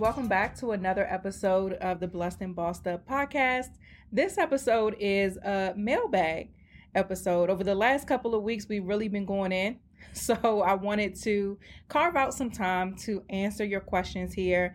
Welcome 0.00 0.28
back 0.28 0.56
to 0.60 0.70
another 0.70 1.06
episode 1.10 1.74
of 1.74 2.00
the 2.00 2.08
Blessed 2.08 2.40
and 2.40 2.56
Bossed 2.56 2.86
Up 2.86 3.06
podcast. 3.06 3.68
This 4.10 4.38
episode 4.38 4.96
is 4.98 5.36
a 5.36 5.74
mailbag 5.76 6.48
episode. 6.94 7.50
Over 7.50 7.62
the 7.64 7.74
last 7.74 8.08
couple 8.08 8.34
of 8.34 8.42
weeks, 8.42 8.66
we've 8.66 8.86
really 8.86 9.08
been 9.08 9.26
going 9.26 9.52
in. 9.52 9.78
So 10.14 10.62
I 10.62 10.72
wanted 10.72 11.14
to 11.24 11.58
carve 11.88 12.16
out 12.16 12.32
some 12.32 12.50
time 12.50 12.96
to 13.04 13.22
answer 13.28 13.62
your 13.62 13.80
questions 13.80 14.32
here 14.32 14.74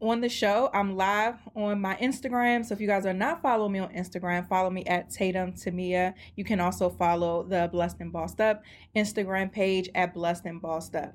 on 0.00 0.20
the 0.20 0.28
show. 0.28 0.70
I'm 0.74 0.96
live 0.96 1.36
on 1.54 1.80
my 1.80 1.94
Instagram. 1.96 2.66
So 2.66 2.74
if 2.74 2.80
you 2.80 2.88
guys 2.88 3.06
are 3.06 3.14
not 3.14 3.42
following 3.42 3.72
me 3.72 3.78
on 3.78 3.94
Instagram, 3.94 4.48
follow 4.48 4.70
me 4.70 4.84
at 4.86 5.08
Tatum 5.08 5.52
Temia. 5.52 6.14
You 6.34 6.42
can 6.42 6.58
also 6.58 6.90
follow 6.90 7.44
the 7.44 7.68
Blessed 7.70 8.00
and 8.00 8.12
Bossed 8.12 8.40
Up 8.40 8.64
Instagram 8.96 9.52
page 9.52 9.88
at 9.94 10.12
Blessed 10.12 10.46
and 10.46 10.60
Bossed 10.60 10.96
Up. 10.96 11.14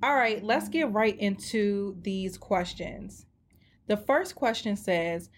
All 0.00 0.14
right, 0.14 0.44
let's 0.44 0.68
get 0.68 0.92
right 0.92 1.18
into 1.18 1.96
these 2.02 2.38
questions. 2.38 3.26
The 3.88 3.96
first 3.96 4.36
question 4.36 4.76
says, 4.76 5.28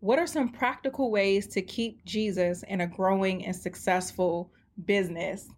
What 0.00 0.18
are 0.18 0.26
some 0.26 0.48
practical 0.48 1.10
ways 1.10 1.46
to 1.48 1.60
keep 1.60 2.02
Jesus 2.06 2.62
in 2.62 2.80
a 2.80 2.86
growing 2.86 3.44
and 3.44 3.54
successful 3.54 4.50
business? 4.86 5.50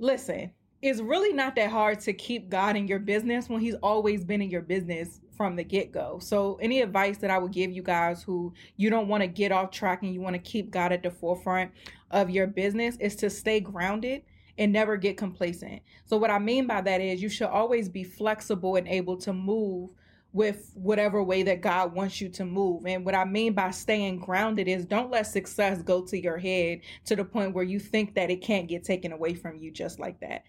Listen, 0.00 0.50
it's 0.82 1.00
really 1.00 1.32
not 1.32 1.54
that 1.54 1.70
hard 1.70 2.00
to 2.00 2.12
keep 2.12 2.48
God 2.48 2.74
in 2.76 2.88
your 2.88 2.98
business 2.98 3.48
when 3.48 3.60
He's 3.60 3.76
always 3.76 4.24
been 4.24 4.42
in 4.42 4.50
your 4.50 4.62
business 4.62 5.20
from 5.36 5.54
the 5.54 5.62
get 5.62 5.92
go. 5.92 6.18
So, 6.18 6.58
any 6.60 6.80
advice 6.80 7.18
that 7.18 7.30
I 7.30 7.38
would 7.38 7.52
give 7.52 7.70
you 7.70 7.82
guys 7.82 8.24
who 8.24 8.52
you 8.76 8.90
don't 8.90 9.06
want 9.06 9.22
to 9.22 9.28
get 9.28 9.52
off 9.52 9.70
track 9.70 10.02
and 10.02 10.12
you 10.12 10.20
want 10.20 10.34
to 10.34 10.42
keep 10.42 10.72
God 10.72 10.90
at 10.90 11.04
the 11.04 11.12
forefront 11.12 11.70
of 12.10 12.28
your 12.28 12.48
business 12.48 12.96
is 12.96 13.14
to 13.16 13.30
stay 13.30 13.60
grounded 13.60 14.22
and 14.58 14.72
never 14.72 14.96
get 14.96 15.16
complacent. 15.16 15.82
So, 16.04 16.16
what 16.16 16.30
I 16.30 16.38
mean 16.38 16.66
by 16.66 16.80
that 16.80 17.00
is 17.00 17.22
you 17.22 17.28
should 17.28 17.48
always 17.48 17.88
be 17.88 18.04
flexible 18.04 18.76
and 18.76 18.88
able 18.88 19.16
to 19.18 19.32
move 19.32 19.90
with 20.32 20.72
whatever 20.74 21.22
way 21.22 21.42
that 21.42 21.62
God 21.62 21.94
wants 21.94 22.20
you 22.20 22.28
to 22.28 22.44
move. 22.44 22.84
And 22.84 23.06
what 23.06 23.14
I 23.14 23.24
mean 23.24 23.54
by 23.54 23.70
staying 23.70 24.18
grounded 24.18 24.68
is 24.68 24.84
don't 24.84 25.10
let 25.10 25.26
success 25.26 25.80
go 25.80 26.04
to 26.04 26.20
your 26.20 26.36
head 26.36 26.80
to 27.06 27.16
the 27.16 27.24
point 27.24 27.54
where 27.54 27.64
you 27.64 27.80
think 27.80 28.14
that 28.14 28.30
it 28.30 28.42
can't 28.42 28.68
get 28.68 28.84
taken 28.84 29.12
away 29.12 29.32
from 29.34 29.56
you 29.56 29.70
just 29.70 29.98
like 29.98 30.20
that. 30.20 30.44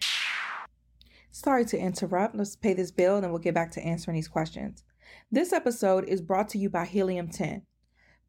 Sorry 1.32 1.64
to 1.66 1.78
interrupt. 1.78 2.36
Let's 2.36 2.58
pay 2.58 2.74
this 2.74 2.92
bill 2.92 3.16
and 3.16 3.24
then 3.24 3.32
we'll 3.32 3.40
get 3.40 3.54
back 3.54 3.72
to 3.72 3.82
answering 3.82 4.16
these 4.16 4.28
questions. 4.28 4.84
This 5.32 5.54
episode 5.54 6.04
is 6.10 6.22
brought 6.22 6.50
to 6.50 6.58
you 6.58 6.70
by 6.70 6.84
Helium 6.84 7.30
10. 7.30 7.62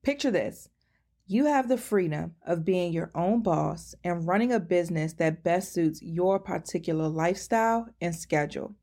Picture 0.04 0.30
this 0.30 0.68
you 1.30 1.44
have 1.44 1.68
the 1.68 1.76
freedom 1.76 2.34
of 2.46 2.64
being 2.64 2.90
your 2.90 3.10
own 3.14 3.42
boss 3.42 3.94
and 4.02 4.26
running 4.26 4.50
a 4.50 4.58
business 4.58 5.12
that 5.12 5.44
best 5.44 5.74
suits 5.74 6.00
your 6.02 6.38
particular 6.38 7.06
lifestyle 7.06 7.86
and 8.00 8.16
schedule. 8.16 8.74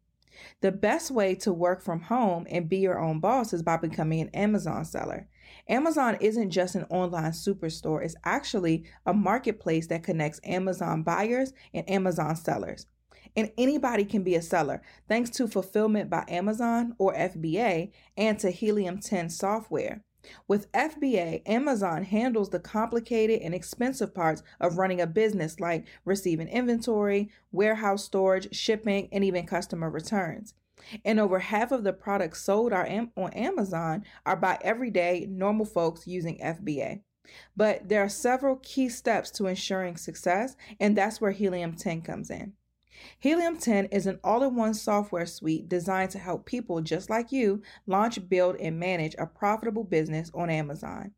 The 0.61 0.72
best 0.72 1.09
way 1.09 1.34
to 1.35 1.51
work 1.51 1.81
from 1.81 2.01
home 2.01 2.45
and 2.47 2.69
be 2.69 2.78
your 2.78 3.00
own 3.00 3.19
boss 3.19 3.51
is 3.51 3.63
by 3.63 3.78
becoming 3.78 4.22
an 4.22 4.29
Amazon 4.29 4.85
seller. 4.85 5.28
Amazon 5.67 6.17
isn't 6.22 6.51
just 6.51 6.75
an 6.75 6.85
online 6.91 7.31
superstore, 7.31 8.05
it's 8.05 8.16
actually 8.23 8.85
a 9.07 9.13
marketplace 9.13 9.88
that 9.88 10.03
connects 10.03 10.39
Amazon 10.44 11.01
buyers 11.01 11.51
and 11.73 11.89
Amazon 11.89 12.35
sellers. 12.35 12.85
And 13.35 13.51
anybody 13.57 14.05
can 14.05 14.22
be 14.22 14.35
a 14.35 14.41
seller 14.41 14.84
thanks 15.07 15.31
to 15.31 15.47
Fulfillment 15.47 16.11
by 16.11 16.25
Amazon 16.28 16.94
or 17.00 17.16
FBA 17.16 17.91
and 18.16 18.38
to 18.38 18.51
Helium 18.51 19.00
10 19.00 19.31
software. 19.31 20.03
With 20.47 20.72
FBA, 20.72 21.41
Amazon 21.46 22.03
handles 22.03 22.50
the 22.50 22.59
complicated 22.59 23.41
and 23.41 23.53
expensive 23.53 24.13
parts 24.13 24.44
of 24.59 24.78
running 24.78 25.02
a 25.02 25.08
business 25.08 25.59
like 25.59 25.86
receiving 26.06 26.47
inventory, 26.47 27.30
warehouse 27.52 28.03
storage, 28.03 28.53
shipping, 28.56 29.09
and 29.12 29.24
even 29.24 29.46
customer 29.46 29.90
returns. 29.90 30.53
And 31.03 31.19
over 31.19 31.40
half 31.40 31.72
of 31.72 31.84
the 31.84 31.94
products 31.94 32.41
sold 32.41 32.74
are 32.74 32.85
am- 32.85 33.12
on 33.16 33.31
Amazon 33.34 34.03
are 34.25 34.35
by 34.35 34.58
everyday 34.62 35.25
normal 35.30 35.66
folks 35.66 36.06
using 36.06 36.38
FBA. 36.40 37.02
But 37.56 37.90
there 37.90 38.03
are 38.03 38.09
several 38.09 38.58
key 38.58 38.90
steps 38.90 39.31
to 39.31 39.47
ensuring 39.47 39.97
success, 39.97 40.56
and 40.80 40.96
that's 40.96 41.19
where 41.19 41.31
Helium 41.31 41.74
10 41.74 42.02
comes 42.02 42.30
in. 42.30 42.53
Helium 43.19 43.57
10 43.57 43.85
is 43.85 44.07
an 44.07 44.19
all 44.23 44.44
in 44.44 44.56
one 44.56 44.73
software 44.73 45.25
suite 45.25 45.67
designed 45.67 46.11
to 46.11 46.19
help 46.19 46.45
people 46.45 46.81
just 46.81 47.09
like 47.09 47.31
you 47.31 47.61
launch, 47.88 48.28
build, 48.29 48.56
and 48.57 48.79
manage 48.79 49.16
a 49.17 49.25
profitable 49.25 49.83
business 49.83 50.31
on 50.33 50.50
Amazon. 50.50 51.11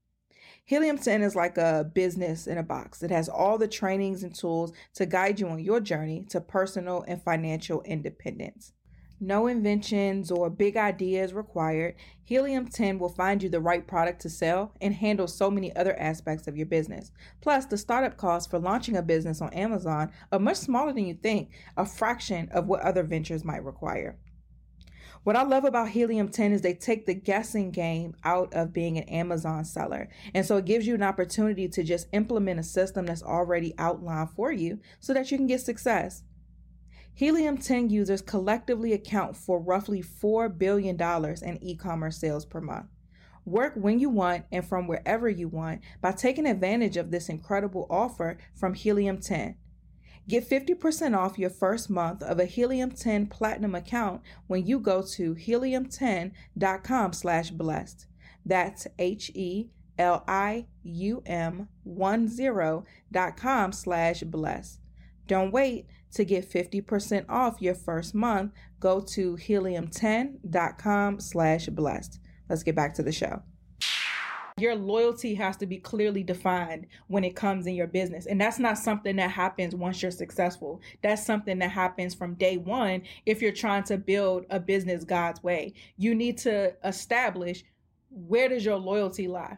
Helium 0.66 0.97
10 0.97 1.21
is 1.21 1.35
like 1.35 1.57
a 1.57 1.89
business 1.93 2.45
in 2.45 2.57
a 2.57 2.63
box. 2.63 3.01
It 3.01 3.11
has 3.11 3.29
all 3.29 3.57
the 3.57 3.67
trainings 3.69 4.23
and 4.23 4.35
tools 4.35 4.73
to 4.95 5.05
guide 5.05 5.39
you 5.39 5.47
on 5.47 5.59
your 5.59 5.79
journey 5.79 6.25
to 6.29 6.41
personal 6.41 7.05
and 7.07 7.23
financial 7.23 7.81
independence. 7.83 8.73
No 9.19 9.47
inventions 9.47 10.29
or 10.29 10.47
big 10.50 10.78
ideas 10.78 11.33
required. 11.33 11.95
Helium 12.23 12.67
10 12.67 12.99
will 12.99 13.09
find 13.09 13.41
you 13.41 13.49
the 13.49 13.59
right 13.59 13.87
product 13.87 14.22
to 14.22 14.29
sell 14.29 14.73
and 14.79 14.93
handle 14.93 15.28
so 15.28 15.49
many 15.49 15.75
other 15.75 15.99
aspects 15.99 16.47
of 16.47 16.55
your 16.55 16.67
business. 16.67 17.11
Plus, 17.41 17.66
the 17.66 17.79
startup 17.79 18.17
costs 18.17 18.47
for 18.47 18.59
launching 18.59 18.96
a 18.96 19.02
business 19.02 19.41
on 19.41 19.52
Amazon 19.53 20.11
are 20.31 20.37
much 20.37 20.58
smaller 20.58 20.93
than 20.93 21.08
you 21.08 21.16
think, 21.16 21.49
a 21.75 21.85
fraction 21.85 22.47
of 22.49 22.67
what 22.67 22.81
other 22.81 23.02
ventures 23.02 23.43
might 23.43 23.64
require. 23.66 24.19
What 25.23 25.35
I 25.35 25.41
love 25.43 25.66
about 25.66 25.90
Helium 25.90 26.29
10 26.29 26.53
is 26.53 26.61
they 26.61 26.75
take 26.75 27.08
the 27.08 27.16
guessing 27.16 27.72
game 27.72 28.16
out 28.23 28.53
of 28.53 28.72
being 28.72 28.97
an 28.97 29.09
Amazon 29.09 29.66
seller. 29.66 30.09
And 30.35 30.46
so 30.46 30.58
it 30.58 30.66
gives 30.66 30.85
you 30.85 30.93
an 30.93 31.03
opportunity 31.03 31.67
to 31.69 31.84
just 31.84 32.08
implement 32.14 32.59
a 32.59 32.64
system 32.64 33.08
that's 33.08 33.23
already 33.23 33.73
outlined 33.79 34.29
for 34.29 34.52
you 34.52 34.79
so 34.99 35.14
that 35.14 35.31
you 35.31 35.37
can 35.37 35.47
get 35.47 35.61
success. 35.61 36.23
Helium 37.17 37.58
10 37.58 37.90
users 37.90 38.22
collectively 38.22 38.93
account 38.93 39.35
for 39.35 39.59
roughly 39.59 40.03
$4 40.03 40.55
billion 40.55 41.02
in 41.02 41.58
e 41.64 41.75
commerce 41.75 42.19
sales 42.19 42.46
per 42.46 42.61
month. 42.61 42.85
Work 43.43 43.73
when 43.75 43.97
you 43.97 44.08
want 44.08 44.46
and 44.52 44.64
from 44.64 44.85
wherever 44.85 45.28
you 45.28 45.47
want 45.47 45.81
by 45.99 46.11
taking 46.11 46.46
advantage 46.46 46.96
of 46.96 47.09
this 47.09 47.28
incredible 47.28 47.87
offer 47.90 48.37
from 48.53 48.75
Helium 48.75 49.17
10. 49.17 49.55
Get 50.29 50.47
50% 50.47 51.17
off 51.17 51.40
your 51.40 51.49
first 51.49 51.90
month 51.90 52.22
of 52.22 52.40
a 52.40 52.46
Helium 52.46 52.91
10 52.91 53.25
Platinum 53.25 53.73
account 53.73 54.22
when 54.46 54.67
you 54.67 54.79
go 54.79 55.02
to 55.02 55.34
helium10.com 55.34 57.14
slash 57.14 57.49
blessed. 57.49 58.05
That's 58.46 58.85
H-E-L-I-U-M 58.99 59.69
10.com 61.87 63.72
slash 63.72 64.22
blessed. 64.22 64.79
Don't 65.25 65.52
wait 65.52 65.87
to 66.17 66.25
get 66.25 66.49
50% 66.49 67.25
off 67.29 67.61
your 67.61 67.75
first 67.75 68.14
month. 68.14 68.52
Go 68.79 68.99
to 68.99 69.35
helium10.com 69.37 71.19
slash 71.19 71.66
blessed. 71.67 72.19
Let's 72.49 72.64
get 72.64 72.75
back 72.75 72.93
to 72.96 73.03
the 73.03 73.11
show 73.11 73.41
your 74.58 74.75
loyalty 74.75 75.35
has 75.35 75.55
to 75.58 75.67
be 75.67 75.78
clearly 75.78 76.23
defined 76.23 76.87
when 77.08 77.23
it 77.23 77.35
comes 77.35 77.67
in 77.67 77.75
your 77.75 77.87
business. 77.87 78.25
And 78.25 78.41
that's 78.41 78.58
not 78.58 78.78
something 78.78 79.16
that 79.17 79.29
happens 79.29 79.75
once 79.75 80.02
you're 80.02 80.11
successful. 80.11 80.81
That's 81.03 81.23
something 81.23 81.59
that 81.59 81.69
happens 81.69 82.16
from 82.16 82.34
day 82.34 82.58
one 82.58 83.03
if 83.25 83.41
you're 83.41 83.52
trying 83.52 83.84
to 83.84 83.97
build 83.97 84.46
a 84.49 84.59
business 84.59 85.03
God's 85.03 85.43
way. 85.43 85.73
You 85.97 86.16
need 86.16 86.40
to 86.40 86.73
establish 86.84 87.64
where 88.09 88.49
does 88.49 88.66
your 88.66 88.78
loyalty 88.78 89.28
lie? 89.28 89.58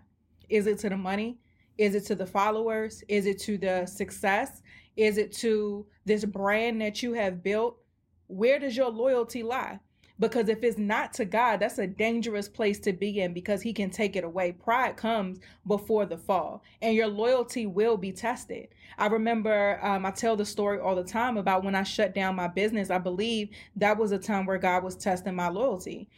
Is 0.50 0.68
it 0.68 0.80
to 0.80 0.90
the 0.90 0.98
money? 0.98 1.38
Is 1.78 1.96
it 1.96 2.06
to 2.08 2.16
the 2.16 2.26
followers? 2.26 3.02
Is 3.08 3.26
it 3.26 3.40
to 3.44 3.58
the 3.58 3.86
success? 3.86 4.62
Is 5.00 5.18
it 5.18 5.32
to 5.38 5.86
this 6.04 6.26
brand 6.26 6.82
that 6.82 7.02
you 7.02 7.14
have 7.14 7.42
built? 7.42 7.78
Where 8.28 8.60
does 8.60 8.76
your 8.76 8.90
loyalty 8.90 9.44
lie? 9.44 9.80
Because 10.20 10.50
if 10.50 10.62
it's 10.62 10.78
not 10.78 11.14
to 11.14 11.24
God, 11.24 11.62
that's 11.62 11.78
a 11.78 11.88
dangerous 11.88 12.50
place 12.50 12.80
to 12.82 12.92
be 12.92 13.22
in 13.22 13.34
because 13.34 13.62
He 13.62 13.72
can 13.72 13.92
take 13.92 14.18
it 14.18 14.26
away. 14.26 14.52
Pride 14.52 14.98
comes 14.98 15.40
before 15.66 16.06
the 16.06 16.18
fall, 16.18 16.64
and 16.82 16.94
your 16.94 17.08
loyalty 17.08 17.66
will 17.66 17.96
be 17.96 18.12
tested. 18.12 18.68
I 18.98 19.08
remember 19.08 19.80
um, 19.82 20.06
I 20.06 20.12
tell 20.12 20.36
the 20.36 20.46
story 20.46 20.82
all 20.82 20.96
the 20.96 21.06
time 21.06 21.38
about 21.38 21.64
when 21.64 21.76
I 21.76 21.84
shut 21.84 22.14
down 22.14 22.36
my 22.36 22.50
business. 22.50 22.90
I 22.90 22.98
believe 22.98 23.52
that 23.78 23.98
was 23.98 24.12
a 24.12 24.20
time 24.20 24.46
where 24.46 24.58
God 24.58 24.84
was 24.84 24.98
testing 24.98 25.34
my 25.34 25.48
loyalty 25.48 26.10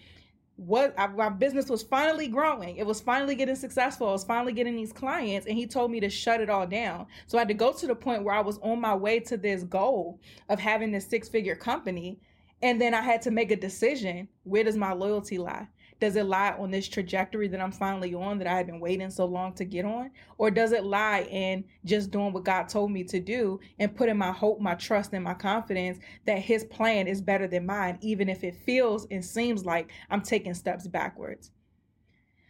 what 0.65 0.93
I, 0.95 1.07
my 1.07 1.29
business 1.29 1.69
was 1.69 1.81
finally 1.81 2.27
growing. 2.27 2.77
It 2.77 2.85
was 2.85 3.01
finally 3.01 3.33
getting 3.33 3.55
successful. 3.55 4.09
I 4.09 4.11
was 4.11 4.23
finally 4.23 4.53
getting 4.53 4.75
these 4.75 4.93
clients, 4.93 5.47
and 5.47 5.57
he 5.57 5.65
told 5.65 5.89
me 5.89 5.99
to 6.01 6.09
shut 6.09 6.39
it 6.39 6.51
all 6.51 6.67
down. 6.67 7.07
So 7.25 7.37
I 7.37 7.41
had 7.41 7.47
to 7.47 7.55
go 7.55 7.73
to 7.73 7.87
the 7.87 7.95
point 7.95 8.23
where 8.23 8.35
I 8.35 8.41
was 8.41 8.59
on 8.59 8.79
my 8.79 8.93
way 8.93 9.19
to 9.21 9.37
this 9.37 9.63
goal 9.63 10.19
of 10.49 10.59
having 10.59 10.91
this 10.91 11.07
six 11.07 11.27
figure 11.27 11.55
company. 11.55 12.19
And 12.61 12.79
then 12.79 12.93
I 12.93 13.01
had 13.01 13.23
to 13.23 13.31
make 13.31 13.49
a 13.49 13.55
decision 13.55 14.27
where 14.43 14.63
does 14.63 14.77
my 14.77 14.93
loyalty 14.93 15.39
lie? 15.39 15.67
Does 16.01 16.15
it 16.15 16.25
lie 16.25 16.56
on 16.57 16.71
this 16.71 16.89
trajectory 16.89 17.48
that 17.48 17.62
I'm 17.62 17.71
finally 17.71 18.15
on 18.15 18.39
that 18.39 18.48
I 18.48 18.57
have 18.57 18.65
been 18.65 18.80
waiting 18.80 19.12
so 19.12 19.25
long 19.25 19.53
to 19.53 19.63
get 19.63 19.86
on? 19.86 20.09
Or 20.39 20.50
does 20.50 20.71
it 20.71 20.83
lie 20.83 21.27
in 21.30 21.63
just 21.86 22.09
doing 22.09 22.33
what 22.33 22.44
God 22.44 22.68
told 22.68 22.92
me 22.92 23.03
to 23.03 23.19
do 23.19 23.59
and 23.77 23.95
putting 23.95 24.18
my 24.18 24.31
hope, 24.31 24.59
my 24.59 24.74
trust, 24.74 25.13
and 25.13 25.24
my 25.24 25.36
confidence 25.36 26.00
that 26.25 26.39
His 26.39 26.65
plan 26.65 27.06
is 27.06 27.21
better 27.21 27.48
than 27.48 27.68
mine, 27.68 28.00
even 28.01 28.30
if 28.30 28.44
it 28.44 28.56
feels 28.65 29.06
and 29.12 29.24
seems 29.24 29.63
like 29.63 29.92
I'm 30.09 30.21
taking 30.21 30.56
steps 30.56 30.88
backwards? 30.88 31.51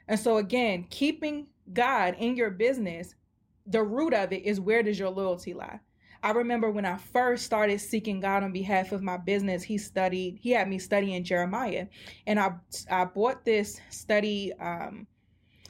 And 0.08 0.18
so, 0.18 0.38
again, 0.38 0.86
keeping 0.90 1.48
God 1.74 2.16
in 2.20 2.38
your 2.38 2.52
business, 2.52 3.16
the 3.66 3.84
root 3.84 4.14
of 4.14 4.32
it 4.32 4.46
is 4.46 4.62
where 4.62 4.82
does 4.82 4.98
your 4.98 5.10
loyalty 5.10 5.54
lie? 5.54 5.82
I 6.24 6.32
remember 6.32 6.70
when 6.70 6.86
I 6.86 6.98
first 6.98 7.46
started 7.46 7.80
seeking 7.80 8.20
God 8.20 8.44
on 8.44 8.52
behalf 8.52 8.92
of 8.92 9.02
my 9.02 9.18
business, 9.18 9.64
he 9.64 9.78
studied, 9.78 10.38
he 10.40 10.52
had 10.52 10.68
me 10.70 10.78
studying 10.78 11.24
Jeremiah. 11.24 11.88
And 12.28 12.40
I 12.40 12.54
I 12.90 13.06
bought 13.06 13.46
this 13.46 13.80
study 13.90 14.54
um 14.60 15.08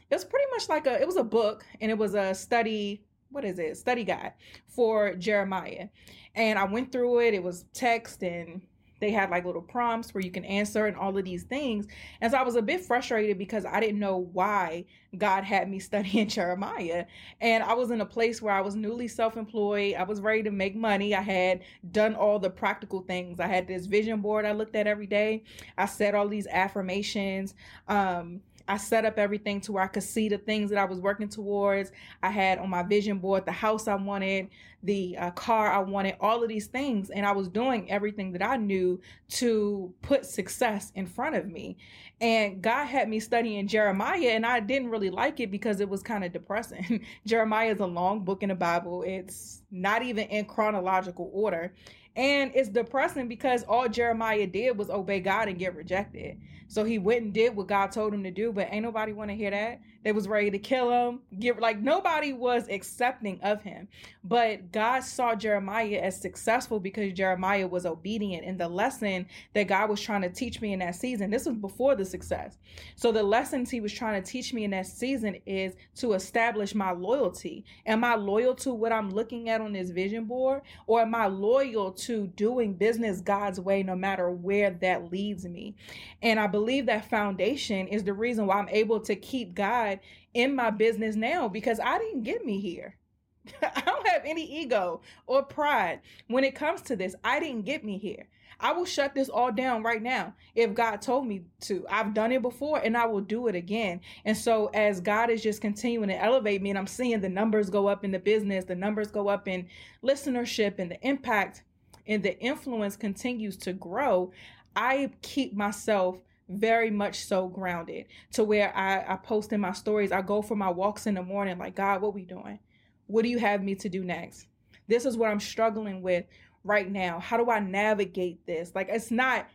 it 0.09 0.15
was 0.15 0.25
pretty 0.25 0.47
much 0.51 0.67
like 0.67 0.87
a 0.87 0.99
it 1.01 1.07
was 1.07 1.15
a 1.15 1.23
book 1.23 1.65
and 1.79 1.89
it 1.89 1.97
was 1.97 2.15
a 2.15 2.35
study 2.35 3.03
what 3.29 3.45
is 3.45 3.59
it? 3.59 3.77
Study 3.77 4.03
guide 4.03 4.33
for 4.67 5.15
Jeremiah. 5.15 5.87
And 6.35 6.59
I 6.59 6.65
went 6.65 6.91
through 6.91 7.21
it. 7.21 7.33
It 7.33 7.41
was 7.41 7.65
text 7.73 8.23
and 8.23 8.61
they 9.01 9.11
had 9.11 9.29
like 9.29 9.43
little 9.43 9.61
prompts 9.61 10.13
where 10.13 10.23
you 10.23 10.31
can 10.31 10.45
answer 10.45 10.85
and 10.85 10.95
all 10.95 11.17
of 11.17 11.25
these 11.25 11.43
things. 11.43 11.87
And 12.21 12.31
so 12.31 12.37
I 12.37 12.43
was 12.43 12.55
a 12.55 12.61
bit 12.61 12.85
frustrated 12.85 13.37
because 13.37 13.65
I 13.65 13.79
didn't 13.79 13.99
know 13.99 14.29
why 14.31 14.85
God 15.17 15.43
had 15.43 15.69
me 15.69 15.79
studying 15.79 16.29
Jeremiah. 16.29 17.05
And 17.41 17.63
I 17.63 17.73
was 17.73 17.91
in 17.91 17.99
a 17.99 18.05
place 18.05 18.41
where 18.41 18.53
I 18.53 18.61
was 18.61 18.75
newly 18.75 19.07
self 19.07 19.35
employed. 19.35 19.95
I 19.95 20.03
was 20.03 20.21
ready 20.21 20.43
to 20.43 20.51
make 20.51 20.75
money. 20.75 21.15
I 21.15 21.21
had 21.21 21.61
done 21.91 22.15
all 22.15 22.39
the 22.39 22.49
practical 22.49 23.01
things. 23.01 23.39
I 23.39 23.47
had 23.47 23.67
this 23.67 23.87
vision 23.87 24.21
board 24.21 24.45
I 24.45 24.51
looked 24.53 24.75
at 24.75 24.87
every 24.87 25.07
day. 25.07 25.43
I 25.77 25.87
said 25.87 26.15
all 26.15 26.27
these 26.27 26.47
affirmations. 26.47 27.55
Um, 27.87 28.41
I 28.67 28.77
set 28.77 29.05
up 29.05 29.17
everything 29.17 29.61
to 29.61 29.71
where 29.71 29.83
I 29.83 29.87
could 29.87 30.03
see 30.03 30.29
the 30.29 30.37
things 30.37 30.69
that 30.69 30.79
I 30.79 30.85
was 30.85 30.99
working 30.99 31.29
towards. 31.29 31.91
I 32.23 32.29
had 32.29 32.59
on 32.59 32.69
my 32.69 32.83
vision 32.83 33.19
board 33.19 33.45
the 33.45 33.51
house 33.51 33.87
I 33.87 33.95
wanted, 33.95 34.49
the 34.83 35.17
uh, 35.17 35.31
car 35.31 35.71
I 35.71 35.79
wanted, 35.79 36.15
all 36.19 36.41
of 36.41 36.49
these 36.49 36.67
things. 36.67 37.09
And 37.09 37.25
I 37.25 37.31
was 37.31 37.47
doing 37.47 37.89
everything 37.91 38.31
that 38.33 38.43
I 38.43 38.57
knew 38.57 39.01
to 39.29 39.93
put 40.01 40.25
success 40.25 40.91
in 40.95 41.05
front 41.05 41.35
of 41.35 41.47
me. 41.47 41.77
And 42.19 42.61
God 42.61 42.85
had 42.85 43.09
me 43.09 43.19
studying 43.19 43.67
Jeremiah, 43.67 44.29
and 44.29 44.45
I 44.45 44.59
didn't 44.59 44.89
really 44.89 45.09
like 45.09 45.39
it 45.39 45.49
because 45.49 45.79
it 45.79 45.89
was 45.89 46.03
kind 46.03 46.23
of 46.23 46.31
depressing. 46.31 47.03
Jeremiah 47.25 47.73
is 47.73 47.79
a 47.79 47.85
long 47.85 48.23
book 48.23 48.43
in 48.43 48.49
the 48.49 48.55
Bible, 48.55 49.03
it's 49.03 49.63
not 49.71 50.03
even 50.03 50.27
in 50.27 50.45
chronological 50.45 51.29
order. 51.33 51.73
And 52.15 52.51
it's 52.53 52.69
depressing 52.69 53.27
because 53.27 53.63
all 53.63 53.87
Jeremiah 53.87 54.45
did 54.45 54.77
was 54.77 54.89
obey 54.89 55.21
God 55.21 55.47
and 55.47 55.57
get 55.57 55.75
rejected. 55.75 56.37
So 56.71 56.85
he 56.85 56.99
went 56.99 57.21
and 57.21 57.33
did 57.33 57.53
what 57.53 57.67
God 57.67 57.91
told 57.91 58.13
him 58.13 58.23
to 58.23 58.31
do, 58.31 58.53
but 58.53 58.69
ain't 58.71 58.83
nobody 58.83 59.11
want 59.11 59.29
to 59.29 59.35
hear 59.35 59.51
that. 59.51 59.81
They 60.03 60.11
was 60.11 60.27
ready 60.27 60.51
to 60.51 60.59
kill 60.59 60.91
him. 60.91 61.19
Give 61.39 61.59
like 61.59 61.79
nobody 61.79 62.33
was 62.33 62.67
accepting 62.69 63.39
of 63.41 63.61
him. 63.61 63.87
But 64.23 64.71
God 64.71 65.01
saw 65.03 65.35
Jeremiah 65.35 65.99
as 66.01 66.19
successful 66.19 66.79
because 66.79 67.13
Jeremiah 67.13 67.67
was 67.67 67.85
obedient. 67.85 68.45
And 68.45 68.59
the 68.59 68.67
lesson 68.67 69.27
that 69.53 69.67
God 69.67 69.89
was 69.89 70.01
trying 70.01 70.21
to 70.23 70.29
teach 70.29 70.61
me 70.61 70.73
in 70.73 70.79
that 70.79 70.95
season, 70.95 71.29
this 71.29 71.45
was 71.45 71.55
before 71.55 71.95
the 71.95 72.05
success. 72.05 72.57
So 72.95 73.11
the 73.11 73.23
lessons 73.23 73.69
he 73.69 73.81
was 73.81 73.93
trying 73.93 74.21
to 74.21 74.29
teach 74.29 74.53
me 74.53 74.63
in 74.63 74.71
that 74.71 74.87
season 74.87 75.37
is 75.45 75.73
to 75.95 76.13
establish 76.13 76.73
my 76.73 76.91
loyalty. 76.91 77.63
Am 77.85 78.03
I 78.03 78.15
loyal 78.15 78.55
to 78.55 78.73
what 78.73 78.91
I'm 78.91 79.11
looking 79.11 79.49
at 79.49 79.61
on 79.61 79.73
this 79.73 79.91
vision 79.91 80.25
board? 80.25 80.61
Or 80.87 81.01
am 81.01 81.13
I 81.15 81.27
loyal 81.27 81.91
to 81.91 82.27
doing 82.27 82.73
business 82.73 83.21
God's 83.21 83.59
way 83.59 83.83
no 83.83 83.95
matter 83.95 84.29
where 84.31 84.71
that 84.71 85.11
leads 85.11 85.45
me? 85.45 85.75
And 86.21 86.39
I 86.39 86.47
believe 86.47 86.71
believe 86.71 86.85
that 86.85 87.09
foundation 87.09 87.87
is 87.87 88.03
the 88.03 88.13
reason 88.13 88.45
why 88.45 88.57
I'm 88.57 88.69
able 88.69 88.99
to 89.01 89.15
keep 89.15 89.53
God 89.53 89.90
in 90.33 90.55
my 90.55 90.69
business 90.69 91.15
now 91.15 91.47
because 91.47 91.79
I 91.79 91.97
didn't 91.97 92.23
get 92.23 92.45
me 92.45 92.59
here. 92.59 92.95
I 93.61 93.81
don't 93.81 94.07
have 94.07 94.21
any 94.25 94.43
ego 94.43 95.01
or 95.27 95.43
pride 95.43 96.01
when 96.27 96.43
it 96.43 96.55
comes 96.55 96.81
to 96.83 96.95
this. 96.95 97.15
I 97.23 97.39
didn't 97.39 97.65
get 97.65 97.83
me 97.83 97.97
here. 97.97 98.27
I 98.61 98.73
will 98.73 98.85
shut 98.85 99.15
this 99.15 99.27
all 99.27 99.51
down 99.51 99.81
right 99.81 100.01
now 100.01 100.35
if 100.53 100.75
God 100.75 101.01
told 101.01 101.25
me 101.25 101.41
to. 101.61 101.85
I've 101.89 102.13
done 102.13 102.31
it 102.31 102.43
before 102.43 102.77
and 102.77 102.95
I 102.95 103.07
will 103.07 103.21
do 103.21 103.47
it 103.47 103.55
again. 103.55 104.01
And 104.23 104.37
so, 104.37 104.67
as 104.67 104.99
God 104.99 105.31
is 105.31 105.41
just 105.41 105.61
continuing 105.61 106.09
to 106.09 106.23
elevate 106.23 106.61
me, 106.61 106.69
and 106.69 106.77
I'm 106.77 106.87
seeing 106.87 107.19
the 107.19 107.29
numbers 107.29 107.71
go 107.71 107.87
up 107.87 108.03
in 108.03 108.11
the 108.11 108.19
business, 108.19 108.65
the 108.65 108.75
numbers 108.75 109.09
go 109.09 109.29
up 109.29 109.47
in 109.47 109.67
listenership, 110.03 110.77
and 110.77 110.91
the 110.91 111.01
impact 111.01 111.63
and 112.07 112.21
the 112.21 112.37
influence 112.39 112.95
continues 112.95 113.57
to 113.57 113.73
grow, 113.73 114.31
I 114.75 115.11
keep 115.21 115.53
myself 115.53 116.17
very 116.59 116.91
much 116.91 117.25
so 117.25 117.47
grounded 117.47 118.05
to 118.33 118.43
where 118.43 118.75
I, 118.75 119.13
I 119.13 119.15
post 119.17 119.53
in 119.53 119.61
my 119.61 119.73
stories. 119.73 120.11
I 120.11 120.21
go 120.21 120.41
for 120.41 120.55
my 120.55 120.69
walks 120.69 121.07
in 121.07 121.15
the 121.15 121.23
morning, 121.23 121.57
like, 121.57 121.75
God, 121.75 122.01
what 122.01 122.13
we 122.13 122.23
doing? 122.23 122.59
What 123.07 123.23
do 123.23 123.29
you 123.29 123.39
have 123.39 123.63
me 123.63 123.75
to 123.75 123.89
do 123.89 124.03
next? 124.03 124.47
This 124.87 125.05
is 125.05 125.17
what 125.17 125.29
I'm 125.29 125.39
struggling 125.39 126.01
with 126.01 126.25
right 126.63 126.89
now. 126.89 127.19
How 127.19 127.37
do 127.37 127.49
I 127.49 127.59
navigate 127.59 128.45
this? 128.45 128.71
Like, 128.73 128.89
it's 128.89 129.11
not, 129.11 129.47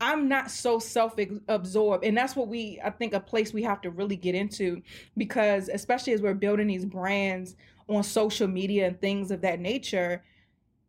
I'm 0.00 0.28
not 0.28 0.50
so 0.50 0.78
self 0.78 1.14
absorbed. 1.48 2.04
And 2.04 2.16
that's 2.16 2.36
what 2.36 2.48
we, 2.48 2.80
I 2.84 2.90
think, 2.90 3.12
a 3.12 3.20
place 3.20 3.52
we 3.52 3.62
have 3.62 3.80
to 3.82 3.90
really 3.90 4.16
get 4.16 4.34
into 4.34 4.82
because, 5.16 5.68
especially 5.68 6.12
as 6.12 6.22
we're 6.22 6.34
building 6.34 6.66
these 6.66 6.84
brands 6.84 7.56
on 7.88 8.02
social 8.02 8.48
media 8.48 8.86
and 8.88 9.00
things 9.00 9.30
of 9.30 9.40
that 9.42 9.60
nature, 9.60 10.22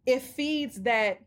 it 0.05 0.21
feeds 0.21 0.81
that 0.81 1.21